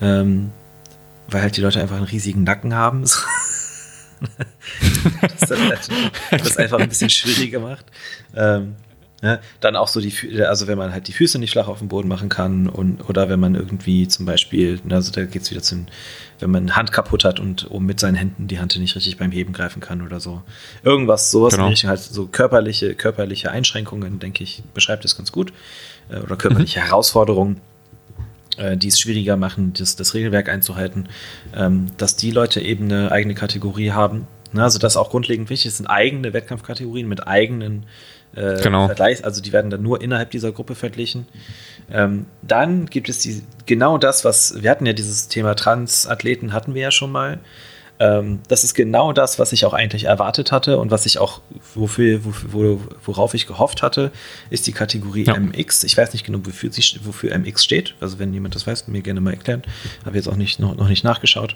[0.00, 0.50] Ähm,
[1.28, 3.02] weil halt die Leute einfach einen riesigen Nacken haben.
[3.02, 3.22] das
[5.50, 5.90] hat halt
[6.30, 7.86] das einfach ein bisschen schwieriger gemacht.
[8.34, 8.74] Ähm,
[9.22, 11.86] Ja, dann auch so die, also wenn man halt die Füße nicht flach auf dem
[11.86, 15.62] Boden machen kann und oder wenn man irgendwie zum Beispiel, also da geht es wieder
[15.62, 15.86] zum,
[16.40, 19.18] wenn man eine Hand kaputt hat und um mit seinen Händen die Hand nicht richtig
[19.18, 20.42] beim Heben greifen kann oder so.
[20.82, 21.70] Irgendwas, sowas genau.
[21.70, 25.52] halt so körperliche, körperliche Einschränkungen, denke ich, beschreibt es ganz gut.
[26.10, 26.84] Äh, oder körperliche mhm.
[26.86, 27.60] Herausforderungen,
[28.56, 31.08] äh, die es schwieriger machen, das, das Regelwerk einzuhalten,
[31.54, 34.26] ähm, dass die Leute eben eine eigene Kategorie haben.
[34.52, 37.86] Ne, also das ist auch grundlegend wichtig, es sind eigene Wettkampfkategorien mit eigenen
[38.34, 38.86] äh, genau.
[38.86, 41.26] Vergleichs, also die werden dann nur innerhalb dieser Gruppe verglichen.
[41.90, 46.74] Ähm, dann gibt es die, genau das, was wir hatten ja dieses Thema Transathleten hatten
[46.74, 47.38] wir ja schon mal.
[47.98, 51.40] Ähm, das ist genau das, was ich auch eigentlich erwartet hatte und was ich auch,
[51.74, 54.10] wofür, wofür worauf ich gehofft hatte,
[54.50, 55.38] ist die Kategorie ja.
[55.38, 55.84] MX.
[55.84, 57.94] Ich weiß nicht genau, wofür, sie, wofür MX steht.
[58.00, 59.62] Also wenn jemand das weiß, mir gerne mal erklären.
[60.04, 61.54] Habe jetzt auch nicht, noch, noch nicht nachgeschaut.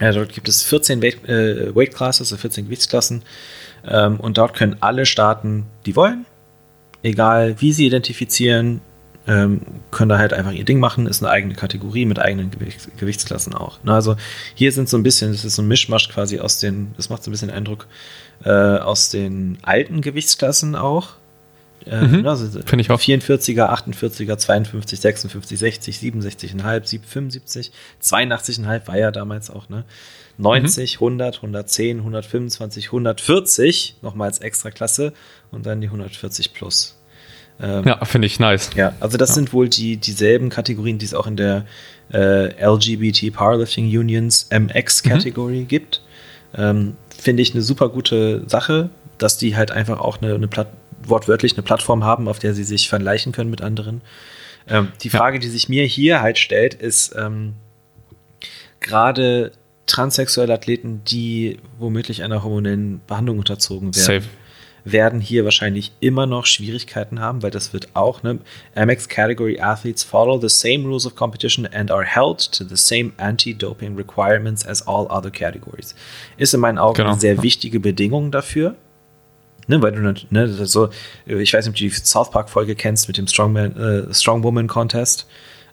[0.00, 3.22] Ja, dort gibt es 14 Weight, äh, Weight Classes, also 14 Gewichtsklassen.
[3.86, 6.26] Ähm, und dort können alle starten, die wollen.
[7.02, 8.80] Egal wie sie identifizieren,
[9.26, 11.06] ähm, können da halt einfach ihr Ding machen.
[11.06, 13.82] Ist eine eigene Kategorie mit eigenen Gewichts Gewichtsklassen auch.
[13.84, 14.16] Ne, also
[14.54, 17.22] hier sind so ein bisschen, das ist so ein Mischmasch quasi aus den, das macht
[17.22, 17.86] so ein bisschen Eindruck,
[18.44, 21.14] äh, aus den alten Gewichtsklassen auch.
[21.86, 23.00] Äh, mhm, also Finde ich auch.
[23.00, 29.84] 44er, 48er, 52, 56, 60, 67,5, 75, 82,5 war ja damals auch, ne?
[30.38, 31.06] 90, mhm.
[31.06, 35.12] 100, 110, 125, 140 nochmal als Extraklasse
[35.50, 36.96] und dann die 140 plus.
[37.60, 38.70] Ähm, ja, finde ich nice.
[38.74, 39.34] Ja, also das ja.
[39.36, 41.66] sind wohl die dieselben Kategorien, die es auch in der
[42.12, 45.68] äh, LGBT Powerlifting Unions MX Category mhm.
[45.68, 46.02] gibt.
[46.56, 50.68] Ähm, finde ich eine super gute Sache, dass die halt einfach auch eine, eine Platt
[51.08, 54.02] wortwörtlich eine Plattform haben, auf der sie sich vergleichen können mit anderen.
[54.68, 55.40] Ähm, die Frage, ja.
[55.40, 57.54] die sich mir hier halt stellt, ist ähm,
[58.80, 59.52] gerade
[59.86, 64.24] transsexuelle Athleten, die womöglich einer hormonellen Behandlung unterzogen werden, Safe.
[64.84, 68.38] werden hier wahrscheinlich immer noch Schwierigkeiten haben, weil das wird auch, ne?
[68.74, 73.12] MX Category Athletes follow the same rules of competition and are held to the same
[73.18, 75.94] anti-doping requirements as all other categories.
[76.38, 77.10] Ist in meinen Augen genau.
[77.10, 78.76] eine sehr wichtige Bedingung dafür.
[79.66, 80.90] Ne, weil du ne, so,
[81.26, 85.26] ich weiß nicht, ob du die South Park-Folge kennst mit dem Strongman, äh, Strongwoman Contest,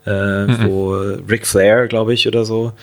[0.06, 0.66] äh, mhm.
[0.66, 2.74] wo Ric Flair, glaube ich, oder so,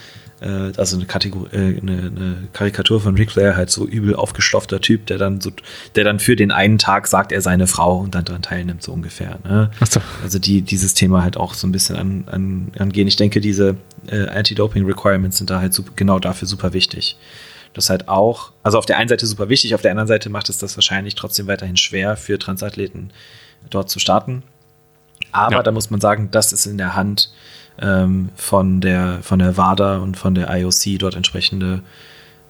[0.41, 4.79] äh, also eine, Kategor äh, eine, eine, Karikatur von Ric Flair, halt so übel aufgestoffter
[4.81, 5.51] Typ, der dann so,
[5.95, 8.93] der dann für den einen Tag sagt, er seine Frau und dann daran teilnimmt, so
[8.93, 9.39] ungefähr.
[9.43, 9.71] Ne?
[9.89, 9.99] So.
[10.23, 13.07] Also die dieses Thema halt auch so ein bisschen an, an, angehen.
[13.07, 13.75] Ich denke, diese
[14.07, 17.17] äh, Anti-Doping-Requirements sind da halt super, genau dafür super wichtig.
[17.73, 20.49] Das halt auch, also auf der einen Seite super wichtig, auf der anderen Seite macht
[20.49, 23.11] es das wahrscheinlich trotzdem weiterhin schwer für Transathleten
[23.69, 24.43] dort zu starten.
[25.31, 25.63] Aber ja.
[25.63, 27.31] da muss man sagen, das ist in der Hand
[27.79, 31.83] ähm, von, der, von der WADA und von der IOC dort entsprechende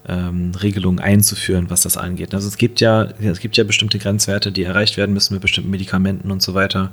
[0.08, 2.34] ähm, Regelungen einzuführen, was das angeht.
[2.34, 5.70] Also es gibt ja, es gibt ja bestimmte Grenzwerte, die erreicht werden müssen mit bestimmten
[5.70, 6.92] Medikamenten und so weiter.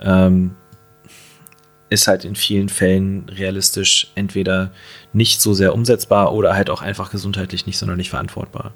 [0.00, 0.52] Ähm,
[1.90, 4.70] ist halt in vielen Fällen realistisch entweder
[5.12, 8.72] nicht so sehr umsetzbar oder halt auch einfach gesundheitlich nicht sonderlich verantwortbar.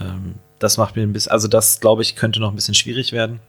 [0.00, 3.12] Ähm, das macht mir ein bisschen, also das glaube ich könnte noch ein bisschen schwierig
[3.12, 3.40] werden.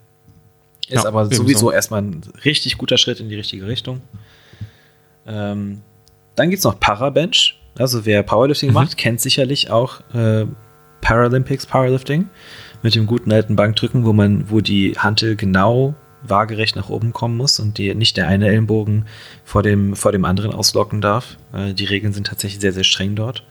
[0.88, 1.72] Ist ja, aber sowieso so.
[1.72, 4.02] erstmal ein richtig guter Schritt in die richtige Richtung.
[5.26, 5.82] Ähm,
[6.36, 7.58] dann gibt es noch Parabench.
[7.78, 8.76] Also wer Powerlifting mhm.
[8.76, 10.46] macht, kennt sicherlich auch äh,
[11.00, 12.30] Paralympics Powerlifting
[12.84, 17.38] mit dem guten alten Bankdrücken, wo man, wo die Hantel genau waagerecht nach oben kommen
[17.38, 19.06] muss und die, nicht der eine Ellenbogen
[19.44, 21.38] vor dem, vor dem anderen auslocken darf.
[21.54, 23.44] Äh, die Regeln sind tatsächlich sehr, sehr streng dort.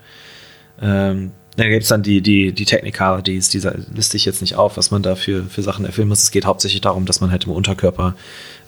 [0.80, 3.58] Ähm, da gibt es dann die, die, die Technicalities, die
[3.92, 6.22] liste ich jetzt nicht auf, was man da für, für Sachen erfüllen muss.
[6.22, 8.14] Es geht hauptsächlich darum, dass man halt im Unterkörper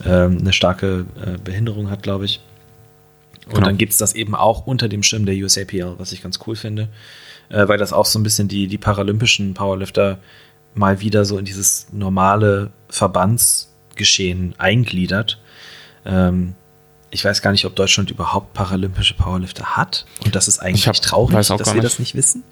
[0.04, 2.40] ähm, eine starke äh, Behinderung hat, glaube ich.
[3.46, 3.66] Und genau.
[3.66, 6.56] dann gibt es das eben auch unter dem Schirm der USAPL, was ich ganz cool
[6.56, 6.88] finde,
[7.48, 10.18] äh, weil das auch so ein bisschen die, die paralympischen Powerlifter
[10.74, 12.72] mal wieder so in dieses normale
[13.92, 15.38] Verbandsgeschehen eingliedert.
[16.05, 16.55] Ähm,
[17.11, 20.07] ich weiß gar nicht, ob Deutschland überhaupt paralympische Powerlifter hat.
[20.24, 21.85] Und das ist eigentlich hab, traurig, dass wir nicht.
[21.85, 22.42] das nicht wissen.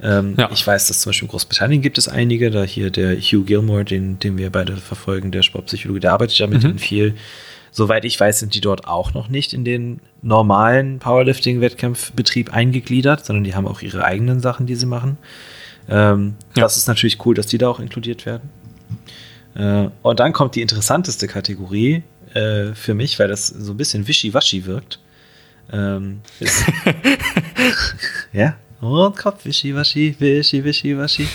[0.00, 0.48] Ähm, ja.
[0.52, 3.84] Ich weiß, dass zum Beispiel in Großbritannien gibt es einige, da hier der Hugh Gilmore,
[3.84, 6.78] den, den wir beide verfolgen, der Sportpsychologe, der arbeitet ja mit mhm.
[6.78, 7.16] viel
[7.70, 13.44] Soweit ich weiß, sind die dort auch noch nicht in den normalen Powerlifting-Wettkampfbetrieb eingegliedert, sondern
[13.44, 15.18] die haben auch ihre eigenen Sachen, die sie machen.
[15.88, 16.62] Ähm, ja.
[16.62, 18.48] Das ist natürlich cool, dass die da auch inkludiert werden.
[19.58, 24.06] Äh, und dann kommt die interessanteste Kategorie äh, für mich, weil das so ein bisschen
[24.06, 25.00] wischiwaschi wirkt.
[25.70, 26.20] Ähm,
[28.32, 31.28] ja, und kommt wischiwaschi, wischi, wischiwaschi.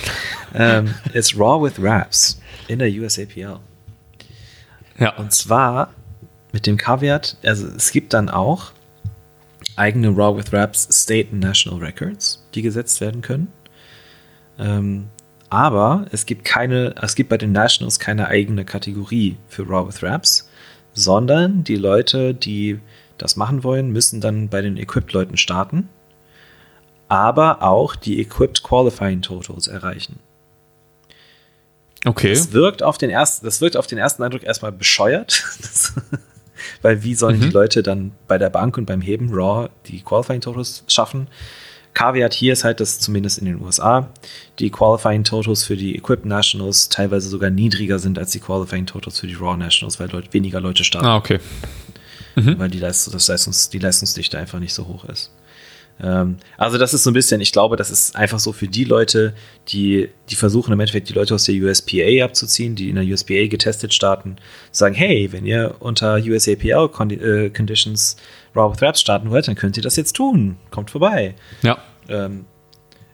[0.56, 3.60] ähm, ist Raw with Raps in der USAPL.
[5.00, 5.10] Ja.
[5.18, 5.94] Und zwar
[6.52, 8.72] mit dem Kaviar, also es gibt dann auch
[9.76, 13.52] eigene Raw with Raps State and National Records, die gesetzt werden können.
[14.60, 15.10] Ähm,
[15.54, 20.02] Aber es gibt keine, es gibt bei den Nationals keine eigene Kategorie für Raw with
[20.02, 20.50] Raps,
[20.94, 22.80] sondern die Leute, die
[23.20, 25.90] das machen wollen, müssen dann bei den Equipped-Leuten starten,
[27.08, 30.18] aber auch die Equipped Qualifying Totals erreichen.
[32.04, 32.34] Okay.
[32.34, 35.46] Das wirkt auf den ersten, das wirkt auf den ersten Eindruck erstmal bescheuert.
[35.62, 35.94] Das,
[36.82, 37.42] weil wie sollen mhm.
[37.42, 41.28] die Leute dann bei der Bank und beim Heben Raw die Qualifying Totals schaffen?
[41.94, 44.10] Kaviat hier ist halt, dass zumindest in den USA
[44.60, 49.20] die Qualifying Totals für die Equipped Nationals teilweise sogar niedriger sind als die Qualifying Totals
[49.20, 51.08] für die Raw Nationals, weil dort weniger Leute starten.
[51.08, 51.40] Ah, okay.
[52.36, 52.58] Mhm.
[52.58, 55.32] Weil die, Leistung, das Leistungs, die Leistungsdichte einfach nicht so hoch ist.
[56.02, 58.84] Ähm, also das ist so ein bisschen, ich glaube, das ist einfach so für die
[58.84, 59.34] Leute,
[59.70, 63.48] die, die versuchen im Endeffekt die Leute aus der USPA abzuziehen, die in der USPA
[63.48, 64.38] getestet starten,
[64.72, 68.18] sagen, hey, wenn ihr unter USAPL äh, Conditions
[68.56, 70.58] Raw with Raps starten wollt, dann könnt ihr das jetzt tun.
[70.72, 71.36] Kommt vorbei.
[71.62, 71.78] Ja.
[72.08, 72.46] Ähm,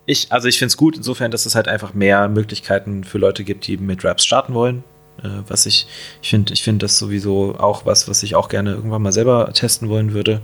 [0.06, 3.44] ich, also ich finde es gut insofern, dass es halt einfach mehr Möglichkeiten für Leute
[3.44, 4.84] gibt, die mit Raps starten wollen.
[5.24, 5.86] Äh, was ich,
[6.22, 9.52] ich finde, ich finde das sowieso auch was, was ich auch gerne irgendwann mal selber
[9.54, 10.42] testen wollen würde.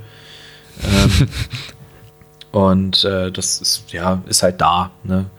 [0.83, 1.27] Ähm,
[2.55, 4.89] und äh, das ist, ja, ist halt da.
[5.03, 5.29] Ne?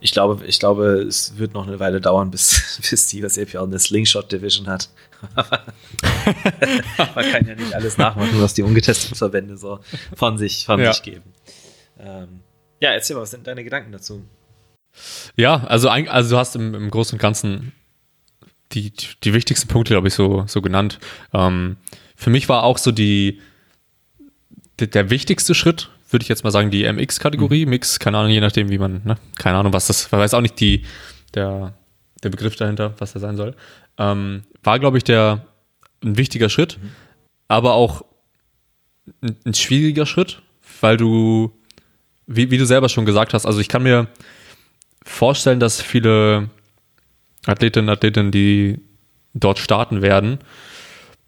[0.00, 3.78] Ich glaube, ich glaube, es wird noch eine Weile dauern, bis, bis die USAPL eine
[3.78, 4.88] Slingshot-Division hat.
[5.36, 9.80] Man kann ja nicht alles nachmachen, was die ungetesteten Verbände so
[10.16, 10.94] von sich, von ja.
[10.94, 11.34] sich geben.
[12.00, 12.40] Ähm,
[12.80, 14.24] ja, erzähl mal, was sind deine Gedanken dazu?
[15.36, 17.72] Ja, also, also du hast im, im Großen und Ganzen
[18.72, 18.90] die,
[19.22, 20.98] die wichtigsten Punkte, glaube ich, so, so genannt.
[21.34, 21.76] Ähm,
[22.16, 23.42] für mich war auch so die,
[24.78, 27.66] der, der wichtigste Schritt würde ich jetzt mal sagen, die MX-Kategorie.
[27.66, 27.70] Mhm.
[27.70, 29.16] Mix, keine Ahnung, je nachdem, wie man, ne?
[29.36, 30.84] keine Ahnung, was das, weiß auch nicht die,
[31.34, 31.74] der,
[32.22, 33.54] der Begriff dahinter, was der sein soll.
[33.98, 35.44] Ähm, war, glaube ich, der
[36.02, 36.90] ein wichtiger Schritt, mhm.
[37.48, 38.04] aber auch
[39.22, 40.40] ein, ein, schwieriger Schritt,
[40.80, 41.52] weil du,
[42.26, 44.08] wie, wie du selber schon gesagt hast, also ich kann mir
[45.04, 46.48] vorstellen, dass viele
[47.44, 48.80] Athletinnen und Athleten, die
[49.34, 50.38] dort starten werden,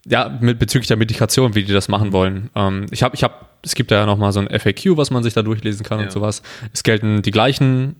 [0.06, 2.50] ja, mit, bezüglich der Medikation, wie die das machen wollen.
[2.54, 3.34] Ähm, ich habe, ich habe,
[3.66, 6.04] es gibt ja nochmal so ein FAQ, was man sich da durchlesen kann ja.
[6.06, 6.42] und sowas.
[6.72, 7.96] Es gelten die gleichen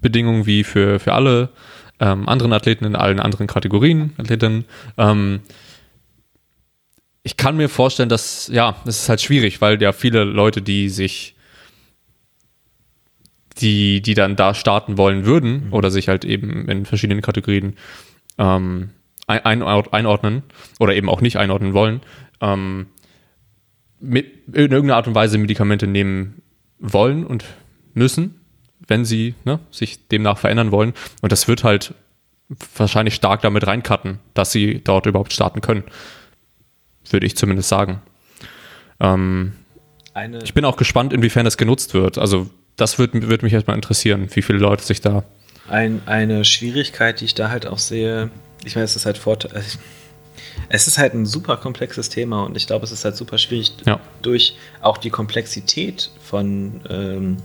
[0.00, 1.50] Bedingungen wie für, für alle
[1.98, 4.64] ähm, anderen Athleten in allen anderen Kategorien, Athletinnen.
[4.96, 5.40] Ähm,
[7.22, 10.88] ich kann mir vorstellen, dass, ja, es ist halt schwierig, weil ja viele Leute, die
[10.88, 11.34] sich,
[13.58, 15.72] die, die dann da starten wollen würden mhm.
[15.74, 17.76] oder sich halt eben in verschiedenen Kategorien
[18.38, 18.90] ähm,
[19.26, 20.44] einordnen
[20.78, 22.00] oder eben auch nicht einordnen wollen,
[22.40, 22.86] ähm,
[24.00, 26.42] in irgendeiner Art und Weise Medikamente nehmen
[26.78, 27.44] wollen und
[27.94, 28.40] müssen,
[28.86, 30.94] wenn sie ne, sich demnach verändern wollen.
[31.20, 31.94] Und das wird halt
[32.76, 35.84] wahrscheinlich stark damit reincutten, dass sie dort überhaupt starten können.
[37.08, 38.02] Würde ich zumindest sagen.
[38.98, 39.52] Ähm,
[40.42, 42.18] ich bin auch gespannt, inwiefern das genutzt wird.
[42.18, 45.24] Also das würde würd mich erstmal interessieren, wie viele Leute sich da.
[45.68, 48.30] Ein, eine Schwierigkeit, die ich da halt auch sehe,
[48.64, 49.62] ich meine, es ist halt Vorteil.
[50.72, 53.72] Es ist halt ein super komplexes Thema und ich glaube, es ist halt super schwierig
[53.86, 54.00] ja.
[54.22, 57.36] durch auch die Komplexität von ähm,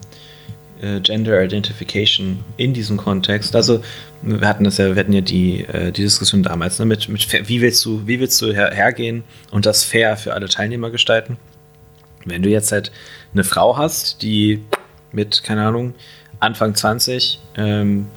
[0.80, 3.56] äh, Gender Identification in diesem Kontext.
[3.56, 3.82] Also
[4.22, 7.50] wir hatten das ja, wir hatten ja die, äh, die Diskussion damals, ne, mit, mit
[7.50, 11.38] wie willst du, wie willst du her, hergehen und das fair für alle Teilnehmer gestalten?
[12.26, 12.92] Wenn du jetzt halt
[13.34, 14.62] eine Frau hast, die
[15.12, 15.96] mit, keine Ahnung,
[16.40, 18.08] Anfang 20 ähm,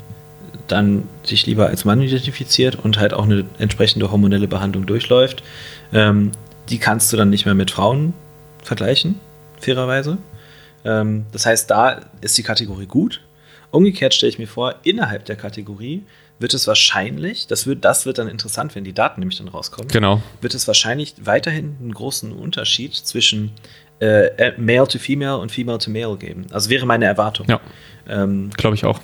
[0.69, 5.43] dann sich lieber als Mann identifiziert und halt auch eine entsprechende hormonelle Behandlung durchläuft,
[5.93, 6.33] ähm,
[6.69, 8.15] die kannst du dann nicht mehr mit Frauen
[8.63, 9.17] vergleichen,
[9.61, 10.19] fairerweise.
[10.85, 13.23] Ähm, das heißt, da ist die Kategorie gut.
[13.71, 16.03] Umgekehrt stelle ich mir vor, innerhalb der Kategorie
[16.39, 19.89] wird es wahrscheinlich, das wird, das wird dann interessant, wenn die Daten nämlich dann rauskommen,
[19.89, 20.23] genau.
[20.41, 23.53] wird es wahrscheinlich weiterhin einen großen Unterschied zwischen
[24.01, 26.47] äh, Male to Female und Female to Male geben.
[26.53, 27.47] Also wäre meine Erwartung.
[27.49, 27.61] Ja.
[28.09, 29.01] Ähm, Glaube ich auch.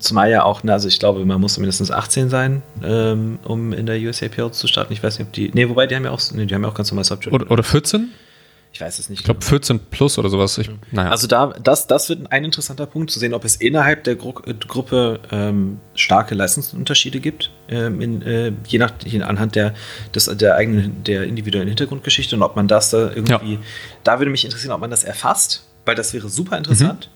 [0.00, 4.00] Zumal ja auch, also ich glaube, man muss mindestens 18 sein, ähm, um in der
[4.00, 4.92] USAPL zu starten.
[4.92, 5.50] Ich weiß nicht, ob die.
[5.54, 7.32] Nee, wobei die haben ja auch, nee, die haben ja auch ganz normal Subject.
[7.32, 8.10] Oder, oder 14?
[8.72, 9.20] Ich weiß es nicht.
[9.20, 10.56] Ich glaube 14 plus oder sowas.
[10.58, 11.10] Ich, naja.
[11.10, 14.32] Also da, das, das wird ein interessanter Punkt, zu sehen, ob es innerhalb der Gru
[14.46, 19.74] äh, Gruppe ähm, starke Leistungsunterschiede gibt, ähm, in, äh, je nach je anhand der,
[20.14, 23.60] des, der eigenen, der individuellen Hintergrundgeschichte und ob man das da irgendwie, ja.
[24.04, 27.10] da würde mich interessieren, ob man das erfasst, weil das wäre super interessant.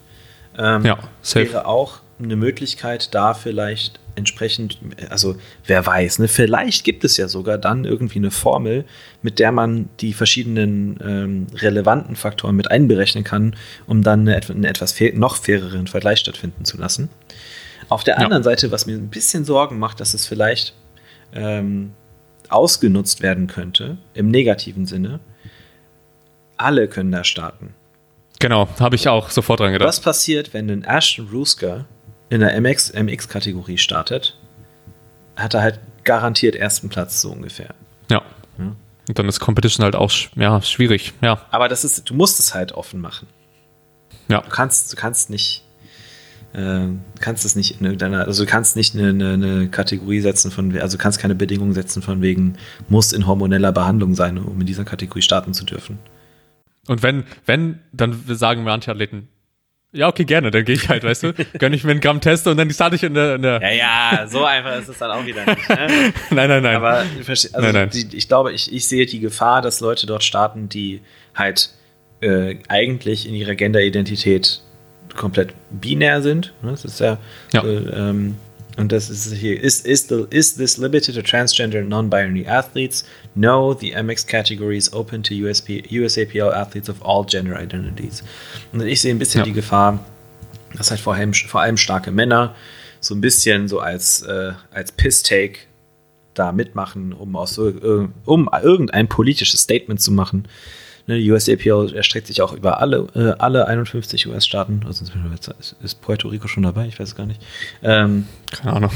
[0.57, 0.61] Mhm.
[0.65, 1.53] Ähm, ja, safe.
[1.53, 4.79] Wäre auch eine Möglichkeit, da vielleicht entsprechend,
[5.11, 8.85] also wer weiß, ne, vielleicht gibt es ja sogar dann irgendwie eine Formel,
[9.23, 14.65] mit der man die verschiedenen ähm, relevanten Faktoren mit einberechnen kann, um dann eine, einen
[14.65, 17.09] etwas noch faireren Vergleich stattfinden zu lassen.
[17.89, 18.51] Auf der anderen ja.
[18.51, 20.75] Seite, was mir ein bisschen Sorgen macht, dass es vielleicht
[21.35, 21.93] ähm,
[22.49, 25.21] ausgenutzt werden könnte, im negativen Sinne,
[26.57, 27.75] alle können da starten.
[28.39, 29.89] Genau, habe ich auch sofort dran gedacht.
[29.89, 31.87] Was passiert, wenn ein Ashton Rusker
[32.31, 34.39] in der MX, MX-Kategorie startet,
[35.37, 37.75] hat er halt garantiert ersten Platz, so ungefähr.
[38.11, 38.23] Ja.
[38.59, 38.77] ja.
[39.09, 41.41] Und dann ist Competition halt auch ja, schwierig, ja.
[41.51, 43.29] Aber das ist, du musst es halt offen machen.
[44.29, 44.41] Ja.
[44.41, 45.65] Du kannst, du kannst nicht,
[46.55, 46.87] äh,
[47.21, 50.77] kannst es nicht in irgendeiner, also du kannst nicht eine, eine, eine, Kategorie setzen von,
[50.79, 52.57] also du kannst keine Bedingungen setzen von wegen,
[52.89, 55.99] muss in hormoneller Behandlung sein, um in dieser Kategorie starten zu dürfen.
[56.87, 59.29] Und wenn, wenn, dann sagen manche Athleten,
[59.95, 62.51] ja, okay, gerne, dann gehe ich halt, weißt du, gönne ich mir einen Gramm Teste
[62.51, 65.13] und dann starte ich in der, in der Ja, ja, so einfach ist es dann
[65.13, 65.69] auch wieder nicht.
[65.69, 65.77] Ne?
[66.31, 66.77] nein, nein, nein.
[66.77, 67.91] Aber also nein, nein.
[67.91, 71.01] Die, ich glaube, ich, ich sehe die Gefahr, dass Leute dort starten, die
[71.35, 71.71] halt
[72.21, 74.61] äh, eigentlich in ihrer Genderidentität
[75.17, 76.53] komplett binär sind.
[76.63, 76.73] Ne?
[76.73, 77.19] Das ist ja,
[77.53, 77.63] ja.
[77.63, 78.37] Äh, ähm,
[78.77, 83.05] und das ist hier, is, is, the, is this limited to transgender non-binary athletes?
[83.35, 88.23] No, the MX category is open to USP, USAPL athletes of all gender identities.
[88.73, 89.45] Und ich sehe ein bisschen ja.
[89.45, 89.99] die Gefahr,
[90.77, 92.55] dass halt vor allem, vor allem starke Männer
[93.01, 95.59] so ein bisschen so als, äh, als Piss-Take
[96.35, 100.49] da mitmachen, um, aus, um irgendein politisches Statement zu machen.
[101.07, 104.83] Ne, die USAPL erstreckt sich auch über alle, äh, alle 51 US-Staaten.
[104.87, 105.05] Also
[105.83, 106.87] ist Puerto Rico schon dabei?
[106.87, 107.43] Ich weiß es gar nicht.
[107.83, 108.91] Ähm, Keine Ahnung.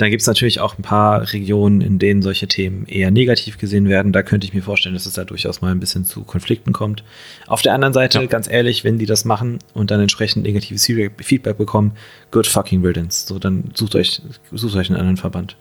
[0.00, 3.86] Dann gibt es natürlich auch ein paar Regionen, in denen solche Themen eher negativ gesehen
[3.86, 4.14] werden.
[4.14, 7.04] Da könnte ich mir vorstellen, dass es da durchaus mal ein bisschen zu Konflikten kommt.
[7.46, 8.24] Auf der anderen Seite, ja.
[8.24, 11.92] ganz ehrlich, wenn die das machen und dann entsprechend negatives Feedback bekommen,
[12.30, 13.26] good fucking riddance.
[13.26, 15.56] So, dann sucht euch, sucht euch einen anderen Verband.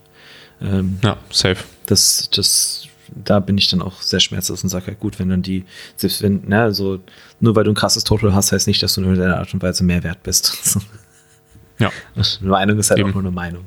[0.61, 1.65] Ähm, ja, safe.
[1.85, 5.41] Das, das da bin ich dann auch sehr schmerzlos und sage halt, gut, wenn dann
[5.41, 5.65] die,
[5.97, 7.01] selbst wenn, ne, so,
[7.41, 9.61] nur weil du ein krasses Total hast, heißt nicht, dass du in irgendeiner Art und
[9.61, 10.79] Weise mehr wert bist.
[11.79, 11.91] ja.
[12.15, 13.09] Eine Meinung ist halt Eben.
[13.09, 13.65] auch nur eine Meinung.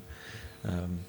[0.65, 1.01] Ähm,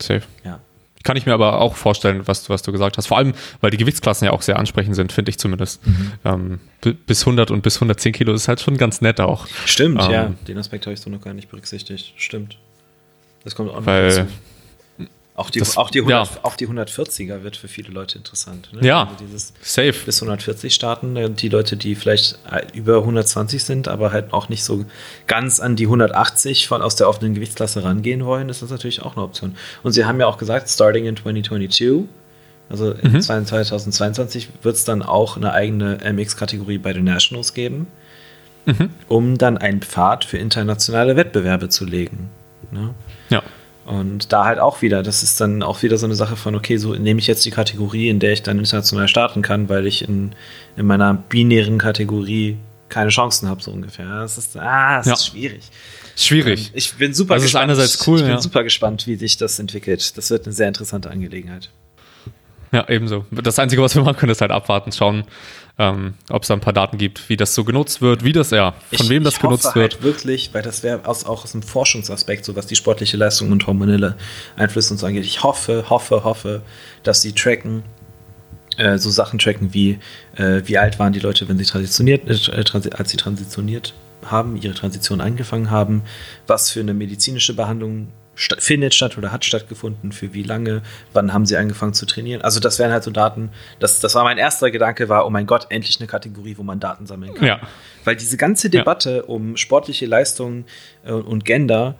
[0.00, 0.22] Safe.
[0.44, 0.60] Ja.
[1.02, 3.06] Kann ich mir aber auch vorstellen, was, was du gesagt hast.
[3.06, 5.86] Vor allem, weil die Gewichtsklassen ja auch sehr ansprechend sind, finde ich zumindest.
[5.86, 6.12] Mhm.
[6.24, 6.60] Ähm,
[7.06, 9.46] bis 100 und bis 110 Kilo ist halt schon ganz nett auch.
[9.64, 10.32] Stimmt, ähm, ja.
[10.46, 12.12] Den Aspekt habe ich so noch gar nicht berücksichtigt.
[12.16, 12.58] Stimmt.
[13.44, 14.26] Das kommt auch noch weil, dazu.
[15.36, 16.40] Auch die, das, auch, die 100, ja.
[16.42, 18.68] auch die 140er wird für viele Leute interessant.
[18.72, 18.86] Ne?
[18.86, 19.94] Ja, also dieses safe.
[20.04, 21.16] Bis 140 starten.
[21.16, 24.84] Äh, die Leute, die vielleicht äh, über 120 sind, aber halt auch nicht so
[25.26, 29.16] ganz an die 180 von aus der offenen Gewichtsklasse rangehen wollen, ist das natürlich auch
[29.16, 29.56] eine Option.
[29.82, 32.08] Und sie haben ja auch gesagt, starting in 2022,
[32.68, 33.20] also in mhm.
[33.20, 37.86] 2022 wird es dann auch eine eigene MX-Kategorie bei den Nationals geben,
[38.66, 38.90] mhm.
[39.08, 42.30] um dann einen Pfad für internationale Wettbewerbe zu legen.
[42.70, 42.94] Ne?
[43.30, 43.42] Ja.
[43.90, 46.76] Und da halt auch wieder, das ist dann auch wieder so eine Sache von, okay,
[46.76, 50.08] so nehme ich jetzt die Kategorie, in der ich dann international starten kann, weil ich
[50.08, 50.32] in,
[50.76, 52.56] in meiner binären Kategorie
[52.88, 54.20] keine Chancen habe, so ungefähr.
[54.20, 55.14] Das ist, ah, das ja.
[55.14, 55.70] ist schwierig.
[56.14, 56.68] Schwierig.
[56.68, 57.72] Ähm, ich bin super also gespannt.
[57.72, 58.40] Ist einerseits cool, ich bin ja.
[58.40, 60.16] super gespannt, wie sich das entwickelt.
[60.16, 61.70] Das wird eine sehr interessante Angelegenheit.
[62.72, 63.24] Ja, ebenso.
[63.32, 65.24] Das Einzige, was wir machen können, ist halt abwarten, schauen,
[65.80, 68.50] ähm, ob es da ein paar Daten gibt, wie das so genutzt wird, wie das,
[68.50, 69.94] ja, von ich, wem das genutzt hoffe wird.
[69.94, 73.50] Halt wirklich, weil das wäre aus, auch aus dem Forschungsaspekt, so was die sportliche Leistung
[73.50, 74.16] und hormonelle
[74.56, 75.24] Einflüsse und so angeht.
[75.24, 76.60] Ich hoffe, hoffe, hoffe,
[77.02, 77.82] dass sie tracken,
[78.76, 79.98] äh, so Sachen tracken wie,
[80.36, 82.62] äh, wie alt waren die Leute, wenn sie transitioniert, äh,
[82.92, 83.94] als sie transitioniert
[84.26, 86.02] haben, ihre Transition angefangen haben,
[86.46, 88.08] was für eine medizinische Behandlung
[88.58, 92.42] findet statt oder hat stattgefunden, für wie lange, wann haben sie angefangen zu trainieren.
[92.42, 95.46] Also das wären halt so Daten, das, das war mein erster Gedanke, war, oh mein
[95.46, 97.46] Gott, endlich eine Kategorie, wo man Daten sammeln kann.
[97.46, 97.60] Ja.
[98.04, 99.22] Weil diese ganze Debatte ja.
[99.24, 100.64] um sportliche Leistungen
[101.04, 101.96] äh, und Gender,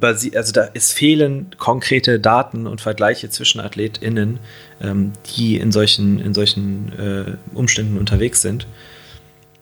[0.00, 4.38] also da es fehlen konkrete Daten und Vergleiche zwischen AthletInnen,
[4.80, 8.66] ähm, die in solchen, in solchen äh, Umständen unterwegs sind.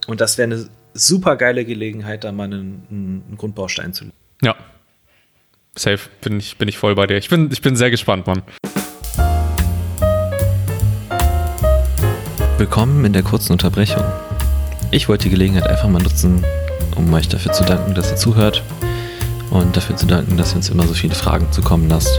[0.07, 4.16] Und das wäre eine super geile Gelegenheit, da mal einen, einen Grundbaustein zu legen.
[4.42, 4.55] Ja,
[5.79, 7.17] Safe, bin ich, bin ich voll bei dir.
[7.17, 8.43] Ich bin, ich bin sehr gespannt, Mann.
[12.57, 14.03] Willkommen in der kurzen Unterbrechung.
[14.91, 16.45] Ich wollte die Gelegenheit einfach mal nutzen,
[16.97, 18.64] um euch dafür zu danken, dass ihr zuhört
[19.51, 22.19] und dafür zu danken, dass ihr uns immer so viele Fragen zukommen lasst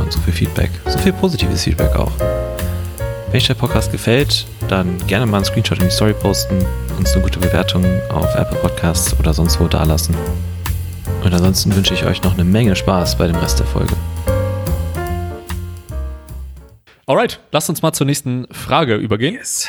[0.00, 2.12] und so viel Feedback, so viel positives Feedback auch.
[2.18, 6.64] Wenn euch der Podcast gefällt, dann gerne mal einen Screenshot in die Story posten,
[6.98, 10.14] uns eine gute Bewertung auf Apple Podcasts oder sonst wo dalassen.
[11.22, 13.94] Und ansonsten wünsche ich euch noch eine Menge Spaß bei dem Rest der Folge.
[17.06, 19.34] Alright, lasst uns mal zur nächsten Frage übergehen.
[19.34, 19.68] Yes.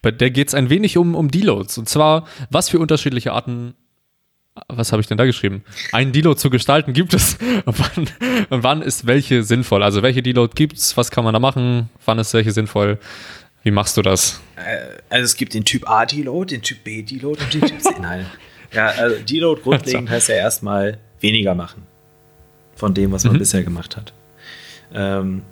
[0.00, 1.78] Bei der geht es ein wenig um, um Deloads.
[1.78, 3.74] Und zwar, was für unterschiedliche Arten,
[4.68, 5.64] was habe ich denn da geschrieben?
[5.92, 7.36] Ein Deload zu gestalten gibt es.
[7.64, 8.08] Und wann,
[8.50, 9.82] und wann ist welche sinnvoll?
[9.82, 10.96] Also welche Deload gibt es?
[10.96, 11.90] Was kann man da machen?
[12.06, 12.98] Wann ist welche sinnvoll?
[13.64, 14.40] Wie machst du das?
[14.56, 17.80] Äh, also es gibt den Typ A Deload, den Typ B Deload und den Typ
[17.82, 17.94] C.
[18.00, 18.26] Nein.
[18.74, 21.82] Ja, also Deload grundlegend heißt ja erstmal weniger machen
[22.76, 23.38] von dem, was man mhm.
[23.38, 24.12] bisher gemacht hat.
[24.92, 25.42] Ähm,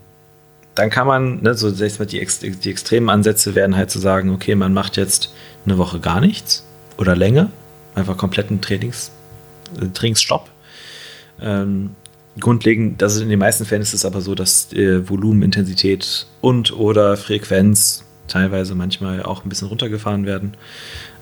[0.75, 4.55] dann kann man, ne, so die, Ex die extremen Ansätze werden halt zu sagen, okay,
[4.55, 5.33] man macht jetzt
[5.67, 6.67] eine Woche gar nichts
[6.97, 7.51] oder länger,
[7.95, 9.13] einfach kompletten Trainings,
[9.81, 10.49] äh, Trainingsstopp.
[11.41, 11.91] Ähm,
[12.41, 16.27] grundlegend, das ist in den meisten Fällen ist es aber so, dass äh, Volumen, Intensität
[16.41, 20.55] und oder Frequenz teilweise manchmal auch ein bisschen runtergefahren werden,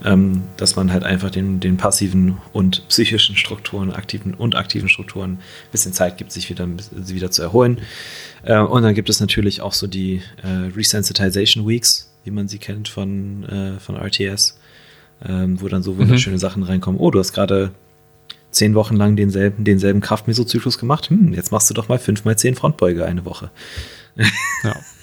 [0.05, 5.33] ähm, dass man halt einfach den, den passiven und psychischen Strukturen, aktiven und aktiven Strukturen
[5.33, 5.39] ein
[5.73, 6.69] bisschen Zeit gibt, sich wieder,
[7.03, 7.81] sie wieder zu erholen.
[8.45, 12.59] Äh, und dann gibt es natürlich auch so die äh, Resensitization Weeks, wie man sie
[12.59, 14.59] kennt von, äh, von RTS,
[15.27, 16.41] ähm, wo dann so wunderschöne mhm.
[16.41, 17.01] Sachen reinkommen.
[17.01, 17.73] Oh, du hast gerade
[18.53, 21.11] zehn Wochen lang denselben, denselben Kraftmesozyklus gemacht.
[21.11, 23.51] Hm, jetzt machst du doch mal fünf mal zehn Frontbeuge eine Woche.
[24.63, 24.77] Ja.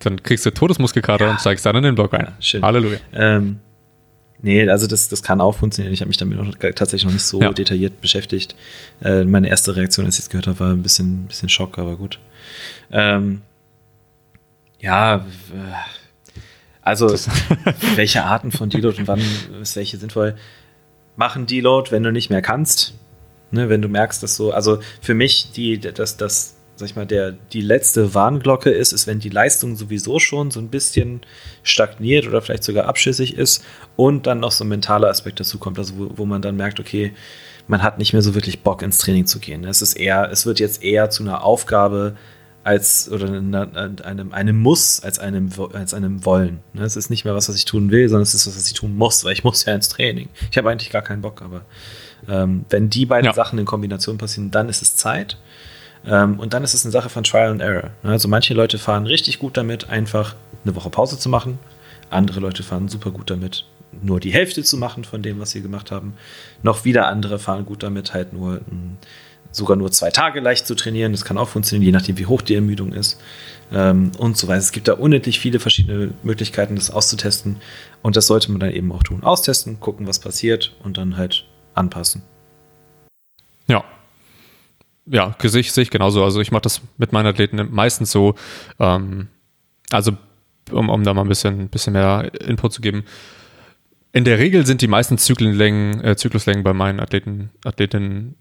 [0.00, 1.30] Dann kriegst du Todesmuskelkater ja.
[1.32, 2.26] und steigst dann in den Block ein.
[2.26, 2.62] Ja, schön.
[2.62, 2.98] Halleluja.
[3.12, 3.60] Ähm,
[4.40, 5.92] nee, also das, das kann auch funktionieren.
[5.92, 7.52] Ich habe mich damit noch, tatsächlich noch nicht so ja.
[7.52, 8.54] detailliert beschäftigt.
[9.02, 11.96] Äh, meine erste Reaktion, als ich es gehört habe, war ein bisschen, bisschen Schock, aber
[11.96, 12.18] gut.
[12.90, 13.42] Ähm,
[14.80, 15.26] ja,
[16.82, 17.14] also
[17.96, 19.20] welche Arten von Deload und wann
[19.60, 20.36] ist welche sinnvoll?
[21.16, 22.94] Machen Deload, wenn du nicht mehr kannst.
[23.50, 27.06] Ne, wenn du merkst, dass so, also für mich die, das, das sag ich mal,
[27.06, 31.22] der, die letzte Warnglocke ist, ist, wenn die Leistung sowieso schon so ein bisschen
[31.64, 33.64] stagniert oder vielleicht sogar abschüssig ist
[33.96, 36.78] und dann noch so ein mentaler Aspekt dazu kommt, also wo, wo man dann merkt,
[36.78, 37.12] okay,
[37.66, 39.64] man hat nicht mehr so wirklich Bock ins Training zu gehen.
[39.64, 42.16] Es ist eher, es wird jetzt eher zu einer Aufgabe
[42.62, 46.60] als oder einem, einem Muss als einem, als einem Wollen.
[46.74, 48.68] Ne, es ist nicht mehr was, was ich tun will, sondern es ist was, was
[48.68, 50.28] ich tun muss, weil ich muss ja ins Training.
[50.50, 51.64] Ich habe eigentlich gar keinen Bock, aber
[52.28, 53.34] ähm, wenn die beiden ja.
[53.34, 55.38] Sachen in Kombination passieren, dann ist es Zeit.
[56.08, 57.90] Ähm, und dann ist es eine Sache von Trial and Error.
[58.02, 60.34] Also manche Leute fahren richtig gut damit, einfach
[60.64, 61.58] eine Woche Pause zu machen.
[62.10, 63.66] Andere Leute fahren super gut damit,
[64.02, 66.14] nur die Hälfte zu machen von dem, was sie gemacht haben.
[66.62, 68.62] Noch wieder andere fahren gut damit, halt nur
[69.50, 71.12] sogar nur zwei Tage leicht zu trainieren.
[71.12, 73.20] Das kann auch funktionieren, je nachdem, wie hoch die Ermüdung ist.
[73.72, 74.58] Ähm, und so weiter.
[74.58, 77.56] Es gibt da unendlich viele verschiedene Möglichkeiten, das auszutesten.
[78.02, 79.22] Und das sollte man dann eben auch tun.
[79.22, 81.44] Austesten, gucken, was passiert und dann halt
[81.74, 82.22] anpassen.
[83.66, 83.84] Ja,
[85.10, 86.24] ja, sehe ich, ich genauso.
[86.24, 88.34] Also ich mache das mit meinen Athleten meistens so,
[88.78, 89.28] ähm,
[89.90, 90.12] also
[90.70, 93.04] um, um da mal ein bisschen, bisschen mehr Input zu geben.
[94.12, 98.34] In der Regel sind die meisten Zyklenlängen, äh, Zykluslängen bei meinen Athleten, Athletinnen,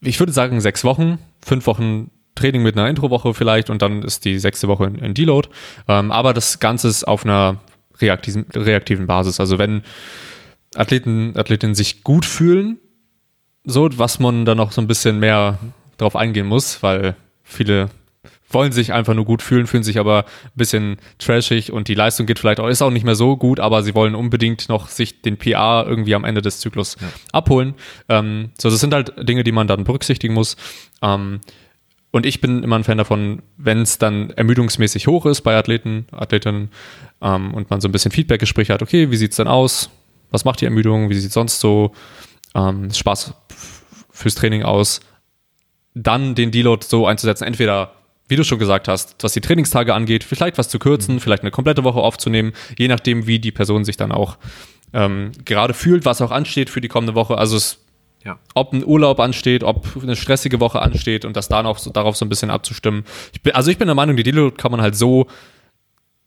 [0.00, 4.24] ich würde sagen, sechs Wochen, fünf Wochen Training mit einer Introwoche vielleicht und dann ist
[4.24, 5.48] die sechste Woche in, in Deload.
[5.88, 7.60] Ähm, aber das Ganze ist auf einer
[8.00, 9.40] reaktiven, reaktiven Basis.
[9.40, 9.82] Also wenn
[10.74, 12.78] Athleten, Athletinnen sich gut fühlen,
[13.70, 15.58] so, was man da noch so ein bisschen mehr
[15.98, 17.90] drauf eingehen muss, weil viele
[18.52, 22.26] wollen sich einfach nur gut fühlen, fühlen sich aber ein bisschen trashig und die Leistung
[22.26, 25.22] geht vielleicht auch, ist auch nicht mehr so gut, aber sie wollen unbedingt noch sich
[25.22, 27.08] den PA irgendwie am Ende des Zyklus ja.
[27.32, 27.74] abholen.
[28.08, 30.56] Ähm, so, das sind halt Dinge, die man dann berücksichtigen muss.
[31.00, 31.40] Ähm,
[32.10, 36.06] und ich bin immer ein Fan davon, wenn es dann ermüdungsmäßig hoch ist bei Athleten,
[36.10, 36.70] Athletinnen
[37.22, 39.90] ähm, und man so ein bisschen Feedback-Gespräche hat, okay, wie sieht es denn aus?
[40.32, 41.08] Was macht die Ermüdung?
[41.08, 41.92] Wie sieht es sonst so
[42.54, 43.34] ähm, Spaß
[44.10, 45.00] fürs Training aus,
[45.94, 47.92] dann den Deload so einzusetzen, entweder
[48.28, 51.20] wie du schon gesagt hast, was die Trainingstage angeht, vielleicht was zu kürzen, mhm.
[51.20, 54.38] vielleicht eine komplette Woche aufzunehmen, je nachdem, wie die Person sich dann auch
[54.92, 57.36] ähm, gerade fühlt, was auch ansteht für die kommende Woche.
[57.36, 57.84] Also es,
[58.24, 58.38] ja.
[58.54, 62.16] ob ein Urlaub ansteht, ob eine stressige Woche ansteht und das dann auch so, darauf
[62.16, 63.04] so ein bisschen abzustimmen.
[63.32, 65.26] Ich bin, also ich bin der Meinung, die Deload kann man halt so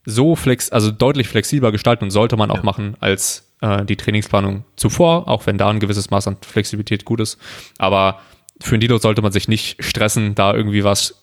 [0.06, 4.64] so flex, also deutlich flexibler gestalten und sollte man auch machen als äh, die Trainingsplanung
[4.76, 7.38] zuvor, auch wenn da ein gewisses Maß an Flexibilität gut ist.
[7.78, 8.20] Aber
[8.60, 11.22] für ein Deload sollte man sich nicht stressen, da irgendwie was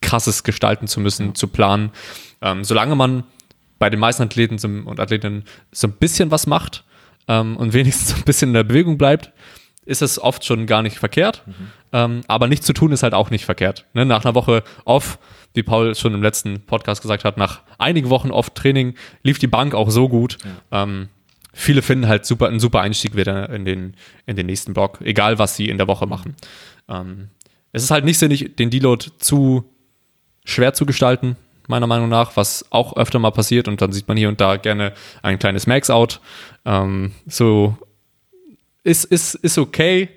[0.00, 1.90] krasses gestalten zu müssen, zu planen.
[2.40, 3.24] Ähm, solange man
[3.78, 6.84] bei den meisten Athleten und Athletinnen so ein bisschen was macht
[7.28, 9.32] ähm, und wenigstens so ein bisschen in der Bewegung bleibt,
[9.86, 11.42] ist es oft schon gar nicht verkehrt.
[11.46, 11.52] Mhm.
[11.92, 13.84] Ähm, aber nichts zu tun ist halt auch nicht verkehrt.
[13.92, 14.06] Ne?
[14.06, 15.18] Nach einer Woche off
[15.52, 19.46] wie Paul schon im letzten Podcast gesagt hat, nach einigen Wochen oft Training lief die
[19.46, 20.38] Bank auch so gut.
[20.72, 20.82] Ja.
[20.82, 21.08] Ähm,
[21.54, 23.94] viele finden halt super, einen super Einstieg wieder in den,
[24.26, 26.34] in den nächsten Block, egal was sie in der Woche machen.
[26.88, 27.28] Ähm,
[27.72, 29.64] es ist halt nicht sinnig, den Deload zu
[30.44, 31.36] schwer zu gestalten,
[31.66, 34.56] meiner Meinung nach, was auch öfter mal passiert und dann sieht man hier und da
[34.56, 34.92] gerne
[35.22, 36.20] ein kleines Max-Out.
[36.66, 37.76] Ähm, so
[38.82, 40.10] ist, ist, ist okay,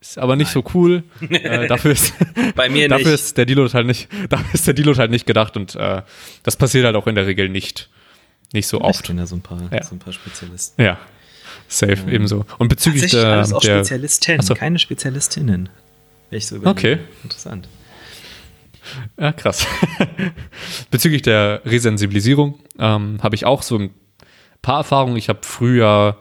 [0.00, 0.62] ist aber nicht Nein.
[0.64, 1.02] so cool.
[1.30, 2.12] äh, dafür ist,
[2.54, 3.14] Bei mir dafür nicht.
[3.14, 6.02] ist der Deload halt nicht, dafür ist der Deload halt nicht gedacht und äh,
[6.42, 7.88] das passiert halt auch in der Regel nicht,
[8.52, 9.00] nicht so oft.
[9.00, 9.82] Ich kenne ja so ein paar, ja.
[9.82, 10.82] so ein paar Spezialisten.
[10.82, 10.98] Ja,
[11.68, 12.44] safe ähm, ebenso.
[12.58, 14.54] Und bezüglich der, alles auch der Spezialisten, so.
[14.54, 15.68] keine Spezialistinnen.
[16.30, 16.98] Ich so okay.
[17.22, 17.68] Interessant.
[19.18, 19.66] Ja, krass.
[20.90, 23.90] bezüglich der Resensibilisierung ähm, habe ich auch so ein
[24.62, 25.16] paar Erfahrungen.
[25.16, 26.18] Ich habe früher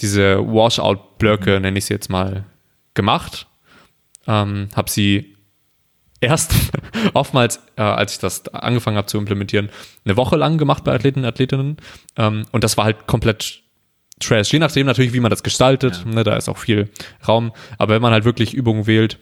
[0.00, 1.62] diese Washout-Blöcke, mhm.
[1.62, 2.44] nenne ich sie jetzt mal,
[2.94, 3.46] gemacht.
[4.26, 5.33] Ähm, habe sie
[6.24, 6.52] erst
[7.14, 9.70] oftmals, äh, als ich das angefangen habe zu implementieren,
[10.04, 11.76] eine Woche lang gemacht bei Athleten und Athletinnen.
[12.16, 13.62] Ähm, und das war halt komplett
[14.20, 14.52] Trash.
[14.52, 16.02] Je nachdem natürlich, wie man das gestaltet.
[16.04, 16.12] Ja.
[16.12, 16.88] Ne, da ist auch viel
[17.26, 17.52] Raum.
[17.78, 19.18] Aber wenn man halt wirklich Übungen wählt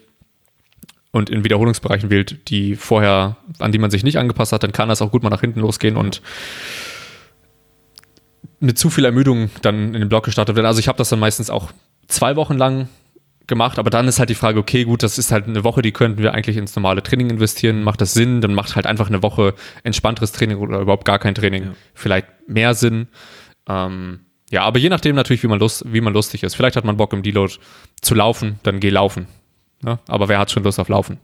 [1.12, 4.88] und in Wiederholungsbereichen wählt, die vorher, an die man sich nicht angepasst hat, dann kann
[4.88, 6.20] das auch gut mal nach hinten losgehen und
[8.60, 10.66] mit zu viel Ermüdung dann in den Block gestartet werden.
[10.66, 11.72] Also ich habe das dann meistens auch
[12.06, 12.88] zwei Wochen lang
[13.46, 15.92] gemacht, aber dann ist halt die Frage, okay, gut, das ist halt eine Woche, die
[15.92, 17.82] könnten wir eigentlich ins normale Training investieren.
[17.82, 18.40] Macht das Sinn?
[18.40, 21.72] Dann macht halt einfach eine Woche entspannteres Training oder überhaupt gar kein Training Ja.
[21.94, 23.08] vielleicht mehr Sinn.
[23.68, 24.20] Ähm,
[24.50, 26.54] ja, aber je nachdem natürlich, wie man, lust, wie man lustig ist.
[26.54, 27.54] Vielleicht hat man Bock im Deload
[28.00, 29.26] zu laufen, dann geh laufen.
[29.82, 29.98] Ne?
[30.08, 31.18] Aber wer hat schon Lust auf Laufen?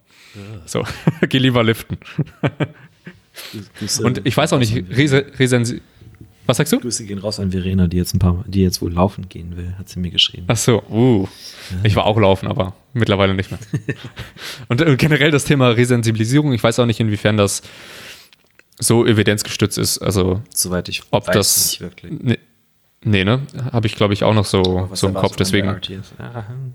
[0.66, 0.84] So,
[1.28, 1.98] geh lieber liften.
[4.02, 5.80] Und ich weiß auch nicht, Rese, Resensi
[6.48, 6.80] was sagst du?
[6.80, 9.74] Grüße gehen raus an Verena, die jetzt ein paar, die jetzt wohl laufen gehen will,
[9.78, 10.46] hat sie mir geschrieben.
[10.48, 11.28] Ach so, uh.
[11.82, 13.60] Ich war auch laufen, aber mittlerweile nicht mehr.
[14.68, 17.60] Und äh, generell das Thema Resensibilisierung, ich weiß auch nicht, inwiefern das
[18.78, 19.98] so evidenzgestützt ist.
[19.98, 21.72] Also, Soweit ich ob das.
[21.72, 22.12] nicht wirklich.
[22.18, 22.38] Nee,
[23.04, 23.42] nee ne?
[23.70, 25.36] Habe ich, glaube ich, auch noch so, so im Kopf.
[25.36, 25.68] Deswegen?
[26.16, 26.72] Ah, hm.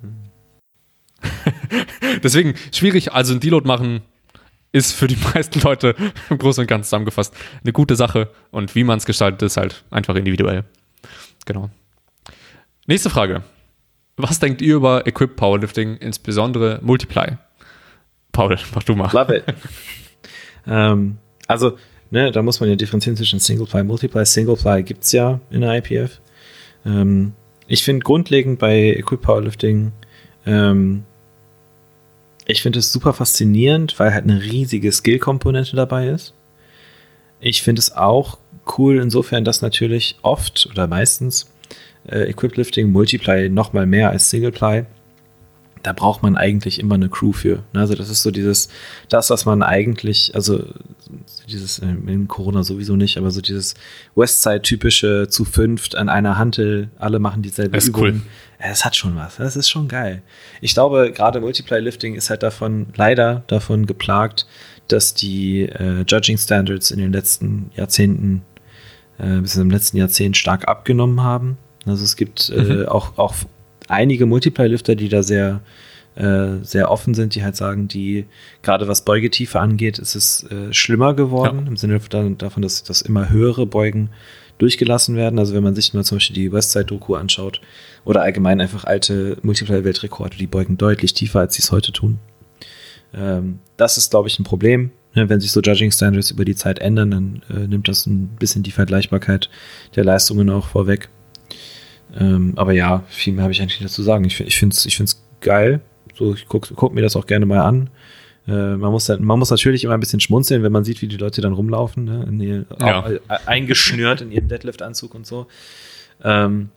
[2.23, 3.11] deswegen schwierig.
[3.11, 4.01] Also, ein Deload machen
[4.73, 5.95] ist für die meisten Leute
[6.29, 8.29] im Großen und Ganzen zusammengefasst eine gute Sache.
[8.51, 10.65] Und wie man es gestaltet, ist halt einfach individuell.
[11.45, 11.69] Genau.
[12.85, 13.43] Nächste Frage.
[14.17, 17.37] Was denkt ihr über Equip Powerlifting, insbesondere Multiply?
[18.31, 19.09] Paul, mach du mal.
[19.13, 19.43] Love it.
[20.67, 21.17] ähm,
[21.47, 21.77] also,
[22.11, 24.25] ne, da muss man ja differenzieren zwischen Single-Ply, Multiply.
[24.25, 26.19] Single-Ply gibt es ja in der IPF.
[26.85, 27.33] Ähm,
[27.67, 29.93] ich finde grundlegend bei Equip Powerlifting,
[30.45, 31.05] ähm,
[32.45, 36.33] ich finde es super faszinierend, weil halt eine riesige Skill-Komponente dabei ist.
[37.39, 38.37] Ich finde es auch
[38.77, 41.51] cool insofern, dass natürlich oft oder meistens
[42.07, 44.85] äh, Equip Lifting Multiply noch mal mehr als Single-Ply
[45.83, 47.63] da braucht man eigentlich immer eine Crew für.
[47.73, 47.81] Ne?
[47.81, 48.69] Also das ist so dieses,
[49.09, 50.63] das, was man eigentlich, also
[51.49, 53.75] dieses, äh, in Corona sowieso nicht, aber so dieses
[54.15, 58.01] Westside-typische zu fünft an einer Hantel, alle machen dieselbe Übung.
[58.01, 58.21] cool.
[58.65, 59.35] Das hat schon was.
[59.37, 60.21] Das ist schon geil.
[60.61, 64.47] Ich glaube, gerade Multiply Lifting ist halt davon, leider davon geplagt,
[64.87, 68.41] dass die äh, Judging Standards in den letzten Jahrzehnten,
[69.19, 71.57] äh, bis im letzten Jahrzehnt stark abgenommen haben.
[71.85, 72.85] Also es gibt äh, Mhm.
[72.87, 73.35] auch, auch
[73.89, 75.59] einige Multiply-Lifter, die da sehr,
[76.15, 78.25] äh, sehr offen sind, die halt sagen, die,
[78.61, 81.67] gerade was Beugetiefe angeht, ist es äh, schlimmer geworden, Ja.
[81.67, 84.09] im Sinne davon, davon, dass, dass immer höhere Beugen
[84.59, 85.39] durchgelassen werden.
[85.39, 87.59] Also wenn man sich mal zum Beispiel die Westside-Doku anschaut
[88.05, 92.19] oder allgemein einfach alte Multiply-Weltrekorde, die beugen deutlich tiefer, als sie es heute tun.
[93.13, 94.91] Ähm, das ist, glaube ich, ein Problem.
[95.15, 98.63] Wenn sich so Judging Standards über die Zeit ändern, dann äh, nimmt das ein bisschen
[98.63, 99.47] die Vergleichbarkeit
[99.95, 101.09] der Leistungen auch vorweg.
[102.19, 104.25] Ähm, aber ja, viel mehr habe ich eigentlich nicht dazu zu sagen.
[104.25, 105.81] Ich, ich finde es ich find's geil.
[106.17, 107.89] So, ich gucke guck mir das auch gerne mal an.
[108.47, 111.07] Äh, man, muss, dann- man muss natürlich immer ein bisschen schmunzeln, wenn man sieht, wie
[111.07, 112.25] die Leute dann rumlaufen, ne?
[112.27, 113.01] in ihr, Ja.
[113.03, 115.45] auch, äh, eingeschnürt in ihrem Deadlift-Anzug und so.
[116.23, 116.69] Ähm,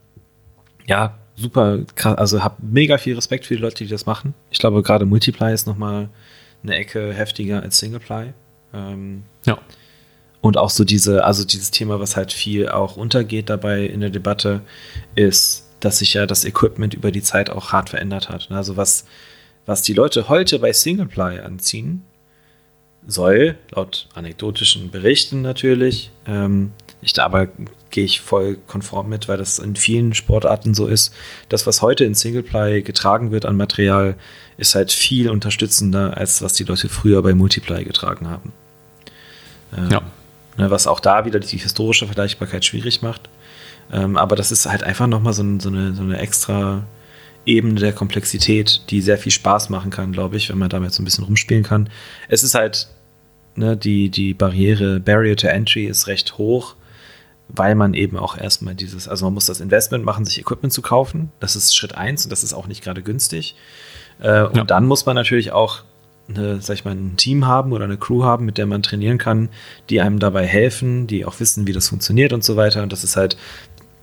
[0.87, 2.17] ja, super krass.
[2.19, 4.35] Also habe mega viel Respekt für die Leute, die das machen.
[4.51, 6.09] Ich glaube, gerade Multiply ist nochmal
[6.63, 8.33] eine Ecke heftiger als Singleply.
[8.75, 9.59] Ähm, Ja.
[10.41, 14.11] und auch so diese, also dieses Thema, was halt viel auch untergeht dabei in der
[14.11, 14.61] Debatte,
[15.15, 18.51] ist, dass sich ja das Equipment über die Zeit auch hart verändert hat.
[18.51, 19.07] Also was,
[19.67, 22.03] was die Leute heute bei Singleply anziehen,
[23.07, 26.73] soll, laut anekdotischen Berichten natürlich, ähm,
[27.03, 27.49] ich da aber
[27.97, 31.15] gehe ich voll konform mit, weil das in vielen Sportarten so ist.
[31.49, 34.17] Das, was heute in Singleply getragen wird an Material,
[34.59, 38.53] ist halt viel unterstützender, als was die Leute früher bei Multiply getragen haben.
[39.75, 40.03] Ähm, Ja.
[40.59, 43.31] ne, was auch da wieder die historische Vergleichbarkeit schwierig macht.
[43.91, 46.85] Ähm, aber das ist halt einfach nochmal so, so, eine, so eine extra
[47.47, 51.01] Ebene der Komplexität, die sehr viel Spaß machen kann, glaube ich, wenn man damit so
[51.01, 51.89] ein bisschen rumspielen kann.
[52.29, 52.89] Es ist halt,
[53.55, 56.75] ne, die, die Barriere, Barrier to Entry ist recht hoch,
[57.49, 60.83] weil man eben auch erstmal dieses, also man muss das Investment machen, sich Equipment zu
[60.83, 61.31] kaufen.
[61.41, 63.55] Das ist Schritt eins und das ist auch nicht gerade günstig.
[64.21, 64.65] Äh, und Ja.
[64.65, 65.83] dann muss man natürlich auch
[66.29, 69.19] eine, sag ich mal, ein Team haben oder eine Crew haben, mit der man trainieren
[69.19, 69.49] kann,
[69.91, 72.83] die einem dabei helfen, die auch wissen, wie das funktioniert und so weiter.
[72.83, 73.37] Und das ist halt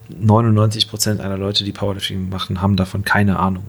[0.09, 3.65] 99 Prozent aller Leute, die Powerlifting machen, haben davon keine Ahnung.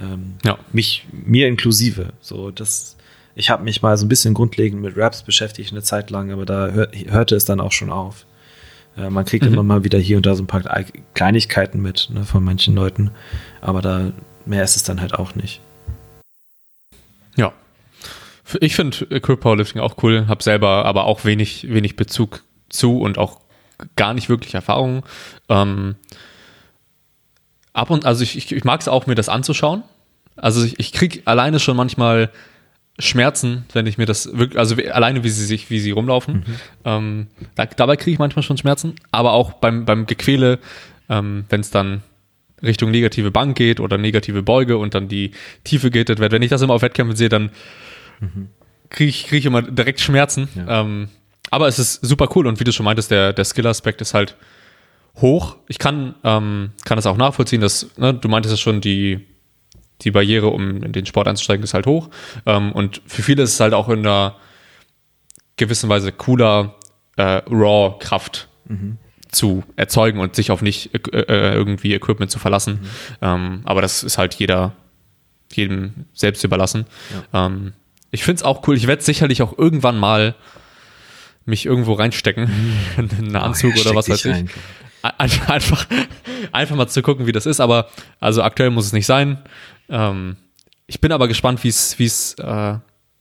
[0.00, 0.58] Ähm, Ja.
[0.72, 2.12] mich, mir inklusive.
[2.20, 2.96] So, das,
[3.34, 6.46] ich habe mich mal so ein bisschen grundlegend mit Raps beschäftigt eine Zeit lang, aber
[6.46, 8.24] da hör, hörte es dann auch schon auf.
[8.96, 9.52] Äh, man kriegt Mhm.
[9.52, 10.62] immer mal wieder hier und da so ein paar
[11.14, 13.10] Kleinigkeiten mit ne, von manchen Leuten,
[13.60, 14.12] aber da
[14.44, 15.60] mehr ist es dann halt auch nicht.
[17.36, 17.52] Ja.
[18.60, 23.18] Ich finde Equip Powerlifting auch cool, habe selber aber auch wenig, wenig Bezug zu und
[23.18, 23.40] auch
[23.96, 25.04] gar nicht wirklich Erfahrung.
[25.48, 25.96] Ähm,
[27.72, 29.82] ab und also ich, ich, ich mag es auch, mir das anzuschauen.
[30.36, 32.30] Also ich, ich kriege alleine schon manchmal
[32.98, 36.44] Schmerzen, wenn ich mir das wirklich, also wie- alleine wie sie sich, wie sie rumlaufen.
[36.84, 40.58] Ähm, da, dabei kriege ich manchmal schon Schmerzen, aber auch beim, beim Gequäle
[41.08, 42.02] ähm, wenn es dann
[42.62, 45.32] Richtung negative Bank geht oder negative Beuge und dann die
[45.64, 46.32] Tiefe gated wird.
[46.32, 47.50] Wenn ich das immer auf Wettkämpfen sehe, dann
[48.20, 48.48] mhm.
[48.88, 50.48] kriege ich, krieg ich immer direkt Schmerzen.
[50.54, 50.80] Ja.
[50.80, 51.08] Ähm,
[51.50, 54.36] aber es ist super cool und wie du schon meintest, der, der Skill-Aspekt ist halt
[55.16, 55.56] hoch.
[55.68, 59.26] Ich kann, ähm, kann das auch nachvollziehen, dass, ne, du meintest es schon, die,
[60.02, 62.10] die Barriere, um in den Sport einzusteigen, ist halt hoch.
[62.44, 64.36] Ähm, und für viele ist es halt auch in einer
[65.56, 66.74] gewissen Weise cooler,
[67.16, 68.98] äh, Raw-Kraft mhm.
[69.30, 72.80] zu erzeugen und sich auf nicht äh, äh, irgendwie Equipment zu verlassen.
[72.80, 72.88] Mhm.
[73.22, 74.72] Ähm, aber das ist halt jeder,
[75.52, 76.86] jedem selbst überlassen.
[77.32, 77.46] Ja.
[77.46, 77.72] Ähm,
[78.10, 78.76] ich finde es auch cool.
[78.76, 80.34] Ich werde sicherlich auch irgendwann mal
[81.46, 82.50] mich irgendwo reinstecken,
[82.96, 84.44] in einen Anzug oh, oder was weiß ich.
[85.02, 85.86] Einfach,
[86.52, 87.60] einfach mal zu gucken, wie das ist.
[87.60, 87.88] Aber
[88.20, 89.38] also aktuell muss es nicht sein.
[89.88, 90.36] Ähm,
[90.86, 92.78] ich bin aber gespannt, wie es, wie es äh,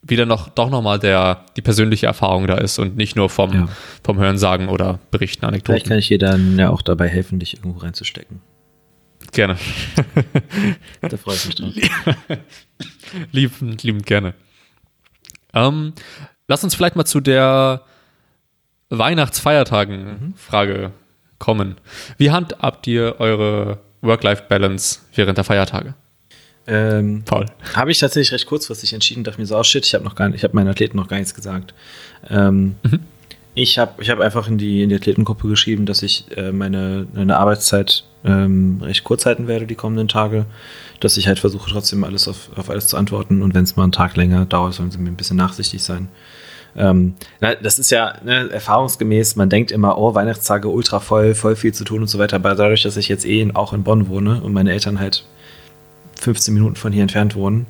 [0.08, 3.68] wieder noch doch nochmal der die persönliche Erfahrung da ist und nicht nur vom, ja.
[4.04, 5.74] vom Hörensagen oder Berichten, Anekdoten.
[5.74, 8.42] Vielleicht kann ich dir dann ja auch dabei helfen, dich irgendwo reinzustecken.
[9.32, 9.58] Gerne.
[11.02, 11.74] da freue ich mich drauf.
[13.32, 14.36] liebend, liebend gerne.
[15.54, 15.94] Ähm,
[16.48, 17.82] lass uns vielleicht mal zu der
[18.90, 20.92] Weihnachtsfeiertagen-Frage
[21.40, 21.76] kommen.
[22.18, 25.96] Wie handhabt ihr eure Work-Life-Balance während der Feiertage?
[26.68, 27.46] Ähm, Paul.
[27.76, 30.30] Habe ich tatsächlich recht kurzfristig entschieden, dachte mir so, oh shit, ich habe noch gar
[30.30, 31.74] nicht, ich habe meinen Athleten noch gar nichts gesagt.
[32.30, 33.00] Ähm, mhm.
[33.54, 37.08] Ich habe ich hab einfach in die, in die Athletengruppe geschrieben, dass ich äh, meine,
[37.14, 40.46] meine Arbeitszeit ähm, recht kurz halten werde die kommenden Tage.
[41.00, 43.42] Dass ich halt versuche, trotzdem alles auf, auf alles zu antworten.
[43.42, 46.10] Und wenn es mal einen Tag länger dauert, sollen sie mir ein bisschen nachsichtig sein.
[46.76, 51.56] Ähm, na, das ist ja ne, erfahrungsgemäß, man denkt immer, oh, Weihnachtstage ultra voll, voll
[51.56, 52.36] viel zu tun und so weiter.
[52.36, 55.26] Aber dadurch, dass ich jetzt eh auch in Bonn wohne und meine Eltern halt
[56.26, 57.68] 15 Minuten von hier entfernt wohnen,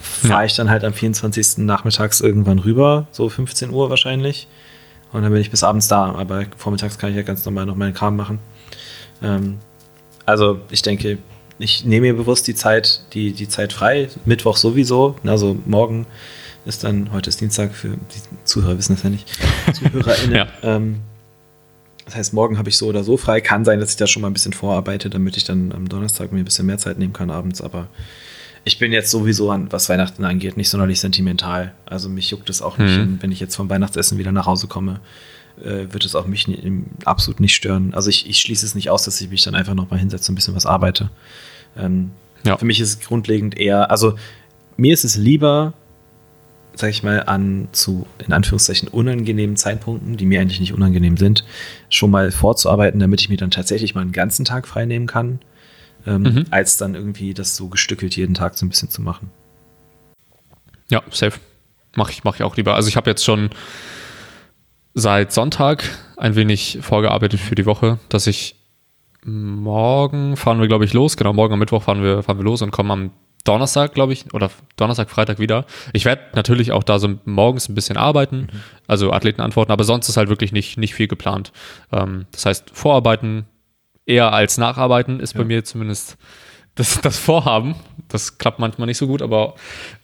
[0.00, 0.44] fahre ja.
[0.44, 1.58] ich dann halt am 24.
[1.58, 4.48] nachmittags irgendwann rüber, so 15 Uhr wahrscheinlich.
[5.12, 7.76] Und dann bin ich bis abends da, aber vormittags kann ich ja ganz normal noch
[7.76, 8.38] meinen Kram machen.
[9.22, 9.58] Ähm,
[10.24, 11.18] also ich denke,
[11.58, 16.06] ich nehme mir bewusst die Zeit, die, die Zeit frei, Mittwoch sowieso, also morgen
[16.64, 19.28] ist dann, heute ist Dienstag, für die Zuhörer wissen das ja nicht,
[19.74, 20.34] ZuhörerInnen.
[20.34, 20.46] ja.
[20.62, 21.00] ähm,
[22.08, 23.42] das heißt, morgen habe ich so oder so frei.
[23.42, 26.32] Kann sein, dass ich da schon mal ein bisschen vorarbeite, damit ich dann am Donnerstag
[26.32, 27.60] mir ein bisschen mehr Zeit nehmen kann abends.
[27.60, 27.88] Aber
[28.64, 31.74] ich bin jetzt sowieso, an, was Weihnachten angeht, nicht sonderlich sentimental.
[31.84, 33.18] Also mich juckt es auch nicht, mhm.
[33.20, 35.00] wenn ich jetzt vom Weihnachtsessen wieder nach Hause komme,
[35.62, 36.46] äh, wird es auch mich
[37.04, 37.92] absolut nicht stören.
[37.92, 40.30] Also ich, ich, schließe es nicht aus, dass ich mich dann einfach noch mal hinsetze
[40.30, 41.10] und ein bisschen was arbeite.
[41.76, 42.12] Ähm,
[42.44, 42.56] ja.
[42.56, 44.14] Für mich ist es grundlegend eher, also
[44.78, 45.74] mir ist es lieber,
[46.78, 51.44] sag ich mal, an zu, in Anführungszeichen, unangenehmen Zeitpunkten, die mir eigentlich nicht unangenehm sind,
[51.90, 55.40] schon mal vorzuarbeiten, damit ich mir dann tatsächlich mal einen ganzen Tag frei nehmen kann,
[56.06, 56.44] ähm, mhm.
[56.50, 59.30] als dann irgendwie das so gestückelt jeden Tag so ein bisschen zu machen.
[60.90, 61.38] Ja, safe.
[61.96, 62.74] Mache ich, mach ich auch lieber.
[62.76, 63.50] Also ich habe jetzt schon
[64.94, 65.84] seit Sonntag
[66.16, 68.54] ein wenig vorgearbeitet für die Woche, dass ich
[69.24, 71.16] morgen fahren wir, glaube ich, los.
[71.16, 73.10] Genau, morgen am Mittwoch fahren wir, fahren wir los und kommen am
[73.44, 75.64] Donnerstag, glaube ich, oder Donnerstag, Freitag wieder.
[75.92, 78.60] Ich werde natürlich auch da so morgens ein bisschen arbeiten, mhm.
[78.86, 81.52] also Athleten antworten, aber sonst ist halt wirklich nicht, nicht viel geplant.
[81.92, 83.46] Ähm, das heißt, Vorarbeiten
[84.06, 85.38] eher als Nacharbeiten ist ja.
[85.38, 86.16] bei mir zumindest
[86.74, 87.74] das, das Vorhaben.
[88.08, 89.54] Das klappt manchmal nicht so gut, aber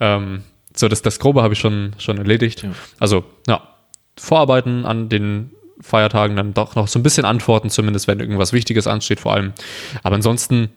[0.01, 0.43] ähm,
[0.75, 2.63] so das, das Grobe habe ich schon, schon erledigt.
[2.63, 2.71] Ja.
[2.99, 3.69] Also, ja,
[4.19, 8.87] Vorarbeiten an den Feiertagen dann doch noch so ein bisschen antworten, zumindest wenn irgendwas Wichtiges
[8.87, 9.53] ansteht, vor allem.
[10.03, 10.71] Aber ansonsten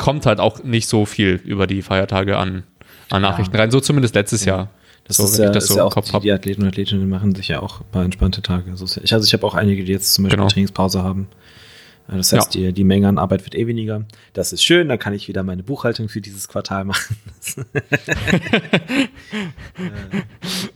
[0.00, 2.64] kommt halt auch nicht so viel über die Feiertage an,
[3.10, 3.60] an Nachrichten ja.
[3.60, 3.70] rein.
[3.70, 4.56] So zumindest letztes ja.
[4.56, 4.70] Jahr.
[5.04, 7.34] Das so, ist ja, das so ja auch Kopf die, die, Athleten und Athletinnen machen
[7.34, 8.70] sich ja auch ein paar entspannte Tage.
[8.70, 10.48] Also ich, also ich habe auch einige, die jetzt zum Beispiel genau.
[10.48, 11.28] Trainingspause haben.
[12.08, 12.68] Das heißt, ja.
[12.68, 14.04] die, die Menge an Arbeit wird eh weniger.
[14.32, 17.16] Das ist schön, dann kann ich wieder meine Buchhaltung für dieses Quartal machen.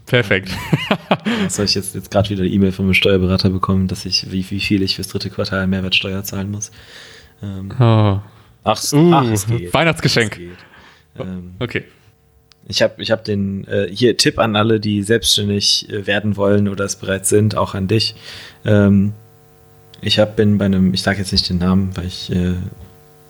[0.07, 0.51] Perfekt.
[1.43, 4.31] Was soll ich jetzt, jetzt gerade wieder eine E-Mail von meinem Steuerberater bekommen, dass ich,
[4.31, 6.71] wie, wie viel ich fürs dritte Quartal Mehrwertsteuer zahlen muss.
[7.43, 8.21] Ähm, oh.
[8.65, 9.73] Ach, uh, ach, es geht.
[9.73, 10.33] Weihnachtsgeschenk.
[10.33, 10.57] Es geht.
[11.19, 11.85] Ähm, okay.
[12.67, 16.69] Ich habe ich hab den äh, hier Tipp an alle, die selbstständig äh, werden wollen
[16.69, 18.15] oder es bereits sind, auch an dich.
[18.65, 19.13] Ähm,
[20.01, 22.55] ich habe bin bei einem, ich sage jetzt nicht den Namen, weil ich äh,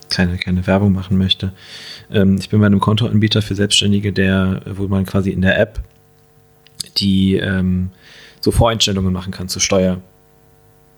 [0.09, 1.53] keine, keine Werbung machen möchte.
[2.13, 5.81] Ähm, ich bin bei einem Kontoanbieter für Selbstständige, der, wo man quasi in der App
[6.97, 7.91] die ähm,
[8.41, 10.01] so Voreinstellungen machen kann zur Steuer.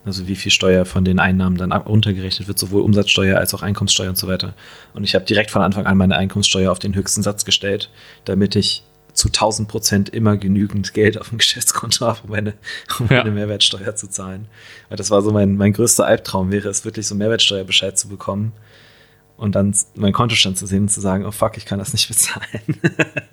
[0.07, 4.09] Also wie viel Steuer von den Einnahmen dann untergerechnet wird, sowohl Umsatzsteuer als auch Einkommenssteuer
[4.09, 4.55] und so weiter.
[4.95, 7.91] Und ich habe direkt von Anfang an meine Einkommenssteuer auf den höchsten Satz gestellt,
[8.25, 8.85] damit ich
[9.15, 12.55] zu 1000 Prozent immer genügend Geld auf dem Geschäftskonto habe, um meine,
[13.01, 13.35] um meine ja.
[13.35, 14.47] Mehrwertsteuer zu zahlen.
[14.89, 18.53] Weil das war so mein, mein größter Albtraum, wäre es wirklich so Mehrwertsteuerbescheid zu bekommen
[19.37, 22.09] und dann meinen Kontostand zu sehen und zu sagen, oh fuck, ich kann das nicht
[22.09, 22.47] bezahlen.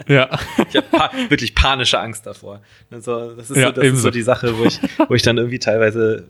[0.06, 0.30] Ja.
[0.70, 2.62] ich habe pa wirklich panische Angst davor.
[2.92, 5.38] Also, das ist, ja, so, das ist so die Sache, wo ich, wo ich dann
[5.38, 6.28] irgendwie teilweise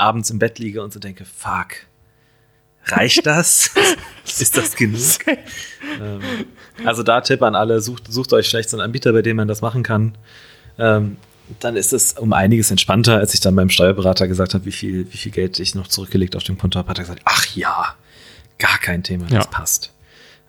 [0.00, 1.86] abends im Bett liege und so denke, fuck,
[2.86, 3.70] Reicht das?
[4.24, 5.00] Ist das genug?
[6.00, 6.20] ähm,
[6.84, 9.48] also da Tipp an alle, sucht, sucht euch vielleicht so einen Anbieter, bei dem man
[9.48, 10.16] das machen kann.
[10.78, 11.16] Ähm,
[11.58, 15.12] dann ist es um einiges entspannter, als ich dann beim Steuerberater gesagt habe, wie viel,
[15.12, 17.94] wie viel Geld ich noch zurückgelegt auf dem Konto habe, hat er gesagt, ach ja,
[18.58, 19.50] gar kein Thema, das ja.
[19.50, 19.92] passt.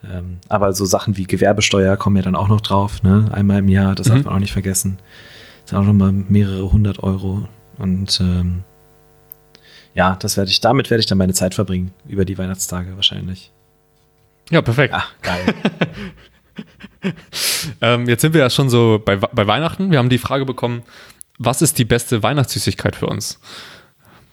[0.04, 3.28] Ähm, aber so Sachen wie Gewerbesteuer kommen ja dann auch noch drauf, ne?
[3.32, 4.14] Einmal im Jahr, das mhm.
[4.14, 4.98] darf man auch nicht vergessen.
[5.62, 7.48] Das sind auch nochmal mehrere hundert Euro.
[7.78, 8.62] Und ähm,
[9.94, 13.52] ja, das werde ich, damit werde ich dann meine Zeit verbringen, über die Weihnachtstage wahrscheinlich.
[14.50, 14.94] Ja, perfekt.
[14.96, 15.54] Ach, geil.
[17.80, 19.90] ähm, jetzt sind wir ja schon so bei, bei Weihnachten.
[19.90, 20.82] Wir haben die Frage bekommen,
[21.38, 23.40] was ist die beste Weihnachtssüßigkeit für uns?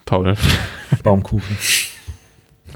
[0.06, 0.36] Paul.
[1.04, 1.58] Baumkuchen.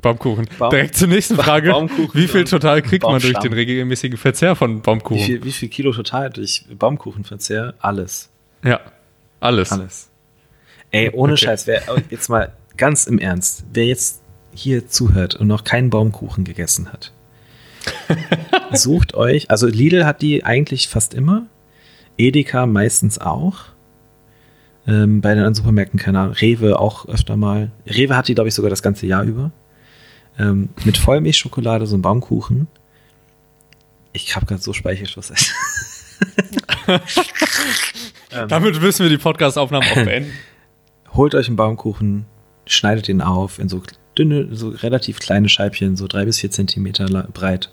[0.02, 0.48] Baumkuchen.
[0.58, 1.72] Baum Direkt zur nächsten Frage.
[2.14, 5.22] Wie viel total kriegt man durch den regelmäßigen Verzehr von Baumkuchen?
[5.22, 7.74] Wie viel, wie viel Kilo total durch Baumkuchenverzehr?
[7.80, 8.30] Alles.
[8.64, 8.82] Ja,
[9.40, 9.72] alles.
[9.72, 10.10] Alles.
[10.92, 11.46] Ey, ohne okay.
[11.46, 14.22] Scheiß, wer jetzt mal ganz im Ernst, wer jetzt
[14.54, 17.12] hier zuhört und noch keinen Baumkuchen gegessen hat,
[18.74, 21.48] sucht euch, also Lidl hat die eigentlich fast immer,
[22.18, 23.66] Edeka meistens auch.
[24.86, 27.72] Ähm, bei den anderen Supermärkten, keine Ahnung, Rewe auch öfter mal.
[27.88, 29.52] Rewe hat die, glaube ich, sogar das ganze Jahr über.
[30.38, 32.68] Ähm, mit Vollmilchschokolade, so ein Baumkuchen.
[34.12, 35.32] Ich habe gerade so Speichelschluss.
[36.88, 40.32] ähm, Damit müssen wir die Podcast-Aufnahmen auch beenden.
[41.14, 42.26] Holt euch einen Baumkuchen,
[42.66, 43.82] schneidet ihn auf in so
[44.18, 47.70] dünne, so relativ kleine Scheibchen, so drei bis vier Zentimeter breit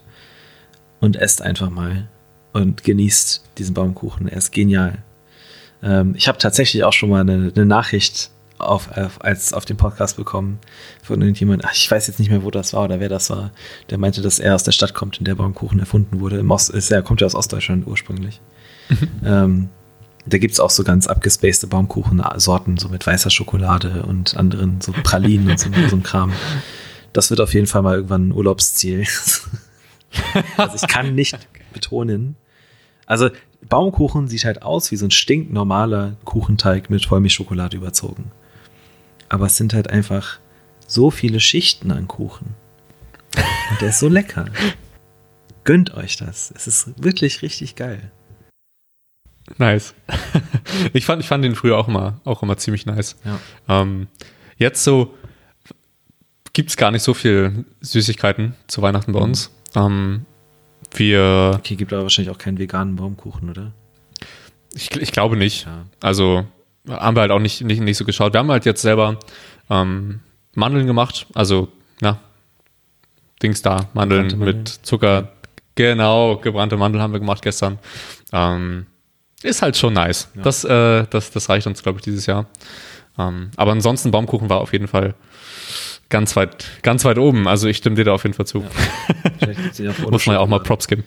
[1.00, 2.08] und esst einfach mal
[2.52, 4.28] und genießt diesen Baumkuchen.
[4.28, 4.98] Er ist genial.
[5.82, 9.76] Ähm, ich habe tatsächlich auch schon mal eine, eine Nachricht auf, auf, als auf dem
[9.76, 10.58] Podcast bekommen
[11.02, 11.64] von irgendjemand.
[11.64, 13.52] Ach, ich weiß jetzt nicht mehr, wo das war oder wer das war.
[13.88, 16.38] Der meinte, dass er aus der Stadt kommt, in der Baumkuchen erfunden wurde.
[16.38, 18.40] Im Ost, ist, er kommt ja aus Ostdeutschland ursprünglich.
[18.88, 19.08] Mhm.
[19.24, 19.68] Ähm,
[20.32, 24.92] da gibt es auch so ganz abgespacede Baumkuchensorten, so mit weißer Schokolade und anderen so
[24.92, 26.32] Pralinen und so, so ein Kram.
[27.12, 29.06] Das wird auf jeden Fall mal irgendwann ein Urlaubsziel.
[30.56, 31.36] also ich kann nicht
[31.72, 32.36] betonen.
[33.06, 33.30] Also
[33.68, 38.30] Baumkuchen sieht halt aus wie so ein stinknormaler Kuchenteig mit Vollmilchschokolade überzogen.
[39.28, 40.38] Aber es sind halt einfach
[40.86, 42.54] so viele Schichten an Kuchen.
[43.70, 44.46] Und der ist so lecker.
[45.64, 46.52] Gönnt euch das.
[46.56, 48.10] Es ist wirklich richtig geil.
[49.58, 49.94] Nice.
[50.92, 53.16] ich, fand, ich fand den früher auch immer, auch immer ziemlich nice.
[53.24, 53.38] Ja.
[53.80, 54.08] Ähm,
[54.56, 55.14] jetzt so
[56.52, 59.24] gibt es gar nicht so viel Süßigkeiten zu Weihnachten bei mhm.
[59.24, 59.50] uns.
[59.74, 60.26] Ähm,
[60.92, 61.52] wir.
[61.56, 63.72] Okay, gibt aber wahrscheinlich auch keinen veganen Baumkuchen, oder?
[64.74, 65.66] Ich, ich glaube nicht.
[65.66, 65.86] Ja.
[66.00, 66.46] Also
[66.88, 68.32] haben wir halt auch nicht, nicht, nicht so geschaut.
[68.32, 69.18] Wir haben halt jetzt selber
[69.68, 70.20] ähm,
[70.54, 71.68] Mandeln gemacht, also,
[72.00, 72.18] na,
[73.42, 75.32] Dings da, Mandeln mit Zucker.
[75.76, 77.78] Genau, gebrannte Mandeln haben wir gemacht gestern.
[78.32, 78.86] Ähm,
[79.42, 80.28] ist halt schon nice.
[80.34, 80.42] Ja.
[80.42, 82.46] Das, äh, das, das reicht uns, glaube ich, dieses Jahr.
[83.18, 85.14] Ähm, aber ansonsten, Baumkuchen war auf jeden Fall
[86.08, 87.48] ganz weit, ganz weit oben.
[87.48, 88.64] Also ich stimme dir da auf jeden Fall zu.
[89.78, 89.92] Ja.
[90.10, 91.04] Muss man ja auch mal Props geben.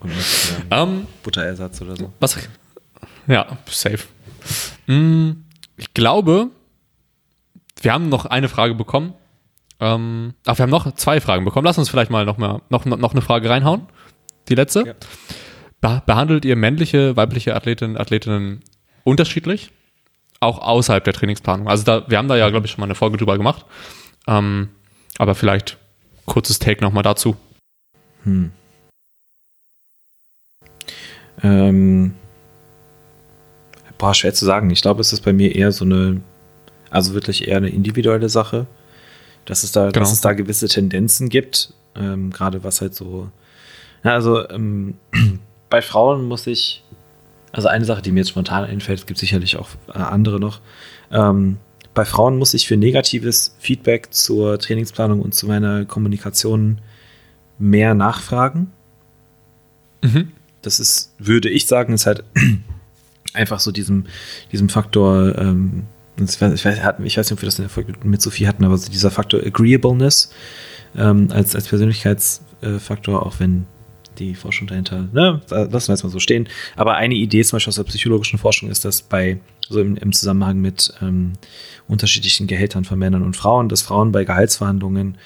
[0.00, 0.26] Und mit,
[0.70, 2.12] ähm, um, Butterersatz oder so.
[2.18, 2.36] Was?
[3.26, 4.00] Ja, safe.
[4.86, 5.44] Mm,
[5.76, 6.48] ich glaube,
[7.80, 9.14] wir haben noch eine Frage bekommen.
[9.78, 11.64] Ähm, ach, wir haben noch zwei Fragen bekommen.
[11.64, 13.86] Lass uns vielleicht mal noch, mal, noch, noch eine Frage reinhauen.
[14.48, 14.84] Die letzte.
[14.86, 14.94] Ja.
[15.82, 18.62] Be behandelt ihr männliche, weibliche Athletinnen, Athletinnen
[19.04, 19.72] unterschiedlich?
[20.40, 21.68] Auch außerhalb der Trainingsplanung.
[21.68, 23.66] Also da, wir haben da ja, glaube ich, schon mal eine Folge drüber gemacht.
[24.26, 24.70] Ähm,
[25.18, 25.76] aber vielleicht
[26.24, 27.36] kurzes Take nochmal dazu.
[28.22, 28.52] Hm.
[31.42, 32.14] Ähm,
[33.98, 34.70] boah, schwer zu sagen.
[34.70, 36.20] Ich glaube, es ist bei mir eher so eine,
[36.90, 38.68] also wirklich eher eine individuelle Sache,
[39.46, 40.00] dass es da, genau.
[40.00, 43.30] dass es da gewisse Tendenzen gibt, ähm, gerade was halt so,
[44.04, 44.94] ja, also ähm,
[45.72, 46.84] bei Frauen muss ich,
[47.50, 50.60] also eine Sache, die mir jetzt spontan einfällt, es gibt sicherlich auch äh, andere noch,
[51.10, 51.58] ähm,
[51.94, 56.80] bei Frauen muss ich für negatives Feedback zur Trainingsplanung und zu meiner Kommunikation
[57.58, 58.72] mehr nachfragen.
[60.02, 62.24] Mhm das ist, würde ich sagen, ist halt
[63.34, 64.06] einfach so diesem,
[64.52, 65.84] diesem Faktor, ähm,
[66.16, 68.46] ich weiß, ich, weiß, ich weiß nicht, ob wir das in der Folge mit Sophie
[68.46, 70.32] hatten, aber so dieser Faktor Agreeableness
[70.96, 73.66] ähm, als, als Persönlichkeitsfaktor, auch wenn
[74.18, 76.48] die Forschung dahinter, ne, lassen wir jetzt mal so stehen.
[76.76, 80.12] Aber eine Idee zum Beispiel aus der psychologischen Forschung ist, dass bei, so im, im
[80.12, 81.32] Zusammenhang mit ähm,
[81.88, 85.18] unterschiedlichen Gehältern von Männern und Frauen, dass Frauen bei Gehaltsverhandlungen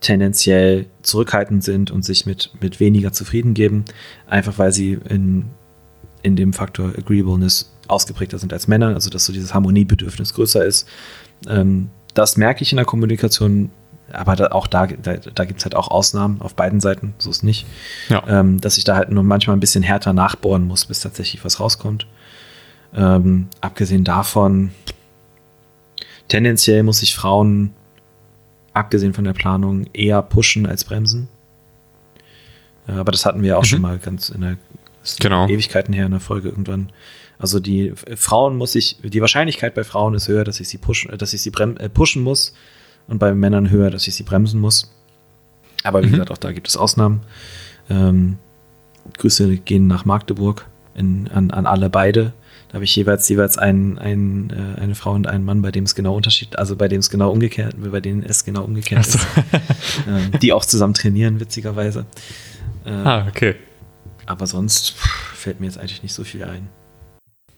[0.00, 3.84] tendenziell zurückhaltend sind und sich mit, mit weniger zufrieden geben,
[4.26, 5.46] einfach weil sie in,
[6.22, 10.88] in dem Faktor Agreeableness ausgeprägter sind als Männer, also dass so dieses Harmoniebedürfnis größer ist.
[11.48, 13.70] Ähm, das merke ich in der Kommunikation,
[14.12, 17.30] aber da, auch da, da, da gibt es halt auch Ausnahmen auf beiden Seiten, so
[17.30, 17.66] ist nicht.
[18.08, 18.22] Ja.
[18.28, 21.60] Ähm, dass ich da halt nur manchmal ein bisschen härter nachbohren muss, bis tatsächlich was
[21.60, 22.06] rauskommt.
[22.94, 24.70] Ähm, abgesehen davon,
[26.28, 27.72] tendenziell muss ich Frauen
[28.72, 31.28] abgesehen von der Planung, eher pushen als bremsen.
[32.86, 33.66] Äh, aber das hatten wir auch mhm.
[33.66, 34.56] schon mal ganz in der
[35.18, 35.48] genau.
[35.48, 36.90] Ewigkeiten her in der Folge irgendwann.
[37.38, 41.16] Also die Frauen muss ich, die Wahrscheinlichkeit bei Frauen ist höher, dass ich sie pushen,
[41.18, 42.54] dass ich sie brem, äh, pushen muss
[43.08, 44.92] und bei Männern höher, dass ich sie bremsen muss.
[45.82, 46.12] Aber wie mhm.
[46.12, 47.20] gesagt, auch da gibt es Ausnahmen.
[47.88, 48.38] Ähm,
[49.18, 52.32] Grüße gehen nach Magdeburg in, an, an alle beide.
[52.68, 55.84] Da habe ich jeweils jeweils ein, ein, äh, eine Frau und einen Mann, bei dem
[55.84, 59.18] es genau Unterschied, also bei dem es genau umgekehrt, bei denen es genau umgekehrt so.
[59.18, 59.26] ist.
[60.08, 62.06] ähm, die auch zusammen trainieren, witzigerweise.
[62.84, 63.54] Ähm, ah, okay.
[64.26, 64.96] Aber sonst
[65.34, 66.68] fällt mir jetzt eigentlich nicht so viel ein.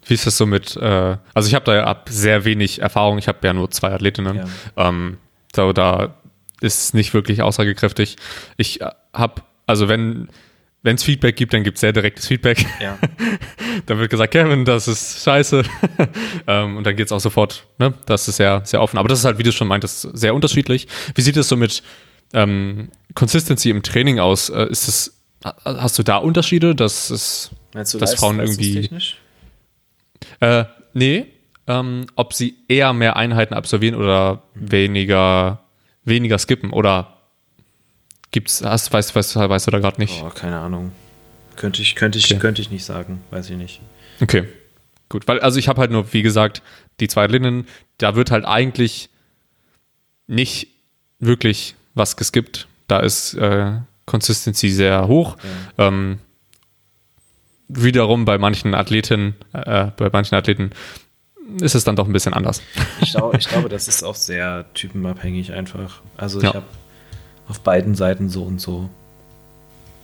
[0.05, 3.19] Wie ist das so mit, äh, also ich habe da ja ab sehr wenig Erfahrung,
[3.19, 4.37] ich habe ja nur zwei Athletinnen.
[4.37, 4.47] Ja.
[4.77, 5.19] Ähm,
[5.55, 6.15] so, da
[6.61, 8.17] ist es nicht wirklich aussagekräftig.
[8.57, 10.29] Ich äh, habe, also wenn
[10.83, 12.65] wenn es Feedback gibt, dann gibt es sehr direktes Feedback.
[12.81, 12.99] Ja.
[13.87, 15.65] dann wird gesagt, Kevin, das ist scheiße.
[16.47, 17.95] ähm, und dann geht es auch sofort, ne?
[18.07, 18.97] Das ist sehr, sehr offen.
[18.99, 20.87] Aber das ist halt, wie du schon meintest, sehr unterschiedlich.
[21.15, 21.83] Wie sieht es so mit
[22.33, 24.51] ähm, Consistency im Training aus?
[24.51, 25.21] Äh, ist es,
[25.65, 28.89] hast du da Unterschiede, dass es, dass Frauen irgendwie.
[30.41, 31.27] Äh, nee.
[31.69, 35.61] Ähm, ob sie eher mehr Einheiten absolvieren oder weniger,
[36.05, 37.19] weniger skippen oder
[38.31, 40.23] Gibt's, hast, weißt, weißt, weißt du da gerade nicht?
[40.23, 40.93] Oh, keine Ahnung.
[41.57, 42.39] Könnte ich, könnte ich, okay.
[42.39, 43.81] könnte ich nicht sagen, weiß ich nicht.
[44.21, 44.45] Okay.
[45.09, 46.63] Gut, weil, also ich habe halt nur, wie gesagt,
[47.01, 47.67] die zwei Linnen,
[47.97, 49.09] da wird halt eigentlich
[50.27, 50.69] nicht
[51.19, 52.69] wirklich was geskippt.
[52.87, 55.39] Da ist äh, Consistency sehr hoch.
[55.79, 55.89] Ja.
[55.89, 56.19] Ähm,
[57.69, 60.71] wiederum bei manchen Athleten, äh, bei manchen Athleten
[61.61, 62.63] ist es dann doch ein bisschen anders.
[63.01, 66.03] Ich, glaube, ich glaube, das ist auch sehr typenabhängig einfach.
[66.17, 66.49] Also ja.
[66.49, 66.67] ich habe
[67.49, 68.91] auf beiden Seiten so und so.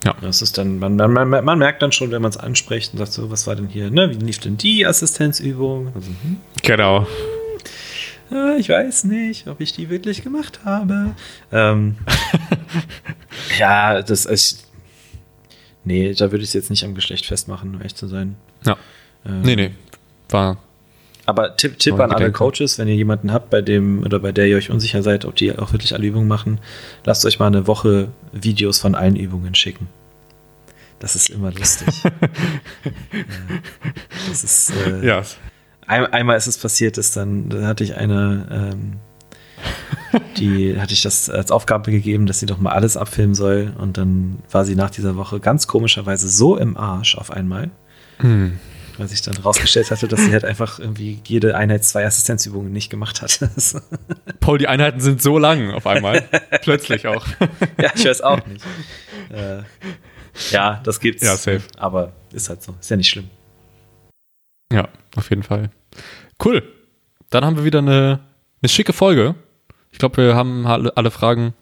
[0.05, 0.15] Ja.
[0.21, 2.99] Das ist dann, man, man, man, man merkt dann schon, wenn man es anspricht und
[2.99, 4.11] sagt so, was war denn hier, ne?
[4.11, 5.93] Wie lief denn die Assistenzübung?
[5.95, 6.37] Also, hm?
[6.63, 7.07] Genau.
[8.31, 11.15] Äh, ich weiß nicht, ob ich die wirklich gemacht habe.
[11.53, 11.97] Ähm,
[13.59, 14.71] ja, das ist.
[15.85, 18.37] Nee, da würde ich es jetzt nicht am Geschlecht festmachen, um echt zu sein.
[18.65, 18.77] Ja.
[19.27, 19.71] Ähm, nee, nee.
[20.29, 20.59] War
[21.27, 24.47] aber Tipp, Tipp an alle Coaches, wenn ihr jemanden habt, bei dem oder bei der
[24.47, 26.61] ihr euch unsicher seid, ob die auch wirklich alle Übungen machen,
[27.05, 29.89] lasst euch mal eine Woche Videos von allen Übungen schicken.
[30.99, 31.89] Das ist immer lustig.
[34.29, 34.73] das ist.
[34.87, 35.23] Äh, ja.
[35.87, 41.03] Ein, einmal ist es passiert, dass dann da hatte ich eine, ähm, die hatte ich
[41.03, 44.77] das als Aufgabe gegeben, dass sie doch mal alles abfilmen soll und dann war sie
[44.77, 47.71] nach dieser Woche ganz komischerweise so im Arsch auf einmal.
[48.19, 48.59] Hm
[48.99, 52.91] weil sich dann rausgestellt hatte, dass sie halt einfach irgendwie jede Einheit zwei Assistenzübungen nicht
[52.91, 53.41] gemacht hat.
[54.41, 56.29] Paul, die Einheiten sind so lang auf einmal.
[56.63, 57.27] Plötzlich auch.
[57.81, 58.65] ja, ich weiß auch nicht.
[59.31, 59.63] Äh,
[60.51, 61.23] ja, das gibt's.
[61.23, 61.63] Ja, safe.
[61.77, 62.75] Aber ist halt so.
[62.81, 63.31] Ist ja nicht schlimm.
[64.73, 65.71] Ja, auf jeden Fall.
[66.45, 66.63] Cool.
[67.31, 68.21] Dann haben wir wieder eine,
[68.63, 69.35] eine schicke Folge.
[69.91, 71.55] Ich glaube, wir haben alle, Fragen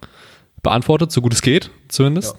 [0.62, 2.36] beantwortet, so gut es geht, zumindest.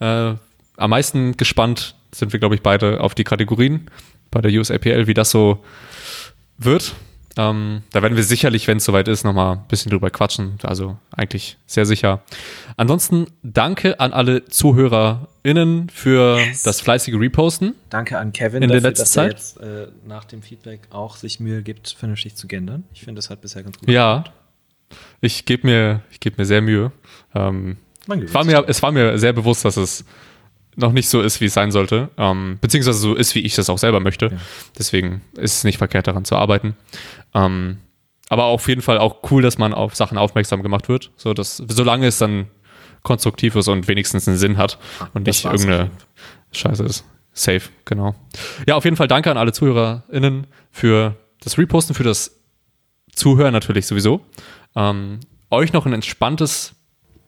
[0.00, 0.32] Ja.
[0.32, 0.36] Äh,
[0.76, 3.90] am meisten gespannt sind wir, glaube ich, beide auf die Kategorien
[4.30, 5.62] bei der USAPL, wie das so
[6.58, 6.94] wird.
[7.38, 10.54] Ähm, da werden wir sicherlich, wenn es soweit ist, nochmal ein bisschen drüber quatschen.
[10.62, 12.22] Also eigentlich sehr sicher.
[12.78, 16.62] Ansonsten danke an alle ZuhörerInnen für yes.
[16.62, 17.74] das fleißige Reposten.
[17.90, 19.24] Danke an Kevin, in dafür, der letzten dass Zeit.
[19.24, 22.84] er jetzt äh, nach dem Feedback auch sich Mühe gibt, vernünftig zu gendern.
[22.94, 24.32] Ich finde, das hat bisher ganz gut Ja, gemacht.
[25.20, 26.90] ich gebe mir, geb mir sehr Mühe.
[27.34, 30.04] Ähm, war mir, es war mir sehr bewusst, dass es
[30.76, 33.70] noch nicht so ist, wie es sein sollte, ähm, beziehungsweise so ist, wie ich das
[33.70, 34.26] auch selber möchte.
[34.26, 34.36] Ja.
[34.78, 36.76] Deswegen ist es nicht verkehrt, daran zu arbeiten.
[37.34, 37.78] Ähm,
[38.28, 41.56] aber auf jeden Fall auch cool, dass man auf Sachen aufmerksam gemacht wird, so dass
[41.56, 42.46] solange es dann
[43.02, 44.78] konstruktiv ist und wenigstens einen Sinn hat
[45.14, 45.90] und nicht irgendeine
[46.52, 47.04] Scheiße ist.
[47.32, 48.14] Safe, genau.
[48.66, 52.40] Ja, auf jeden Fall danke an alle ZuhörerInnen für das Reposten, für das
[53.12, 54.22] Zuhören natürlich sowieso.
[54.74, 55.20] Ähm,
[55.50, 56.74] euch noch ein entspanntes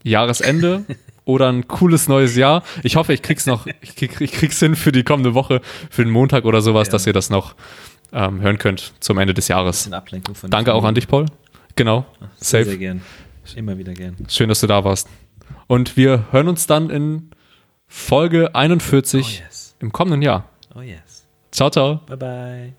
[0.02, 0.84] Jahresende
[1.28, 2.62] oder ein cooles neues Jahr.
[2.82, 5.60] Ich hoffe, ich krieg's noch, ich, krieg, ich krieg's hin für die kommende Woche,
[5.90, 6.92] für den Montag oder sowas, ja.
[6.92, 7.54] dass ihr das noch
[8.12, 9.90] ähm, hören könnt zum Ende des Jahres.
[10.48, 11.26] Danke auch an dich, Paul.
[11.76, 12.06] Genau.
[12.20, 12.70] Ach, sehr, Safe.
[12.70, 13.02] sehr gern.
[13.56, 14.16] Immer wieder gern.
[14.28, 15.08] Schön, dass du da warst.
[15.66, 17.30] Und wir hören uns dann in
[17.86, 19.76] Folge 41 oh yes.
[19.80, 20.48] im kommenden Jahr.
[20.74, 21.26] Oh yes.
[21.50, 22.00] Ciao, ciao.
[22.06, 22.72] Bye, bye.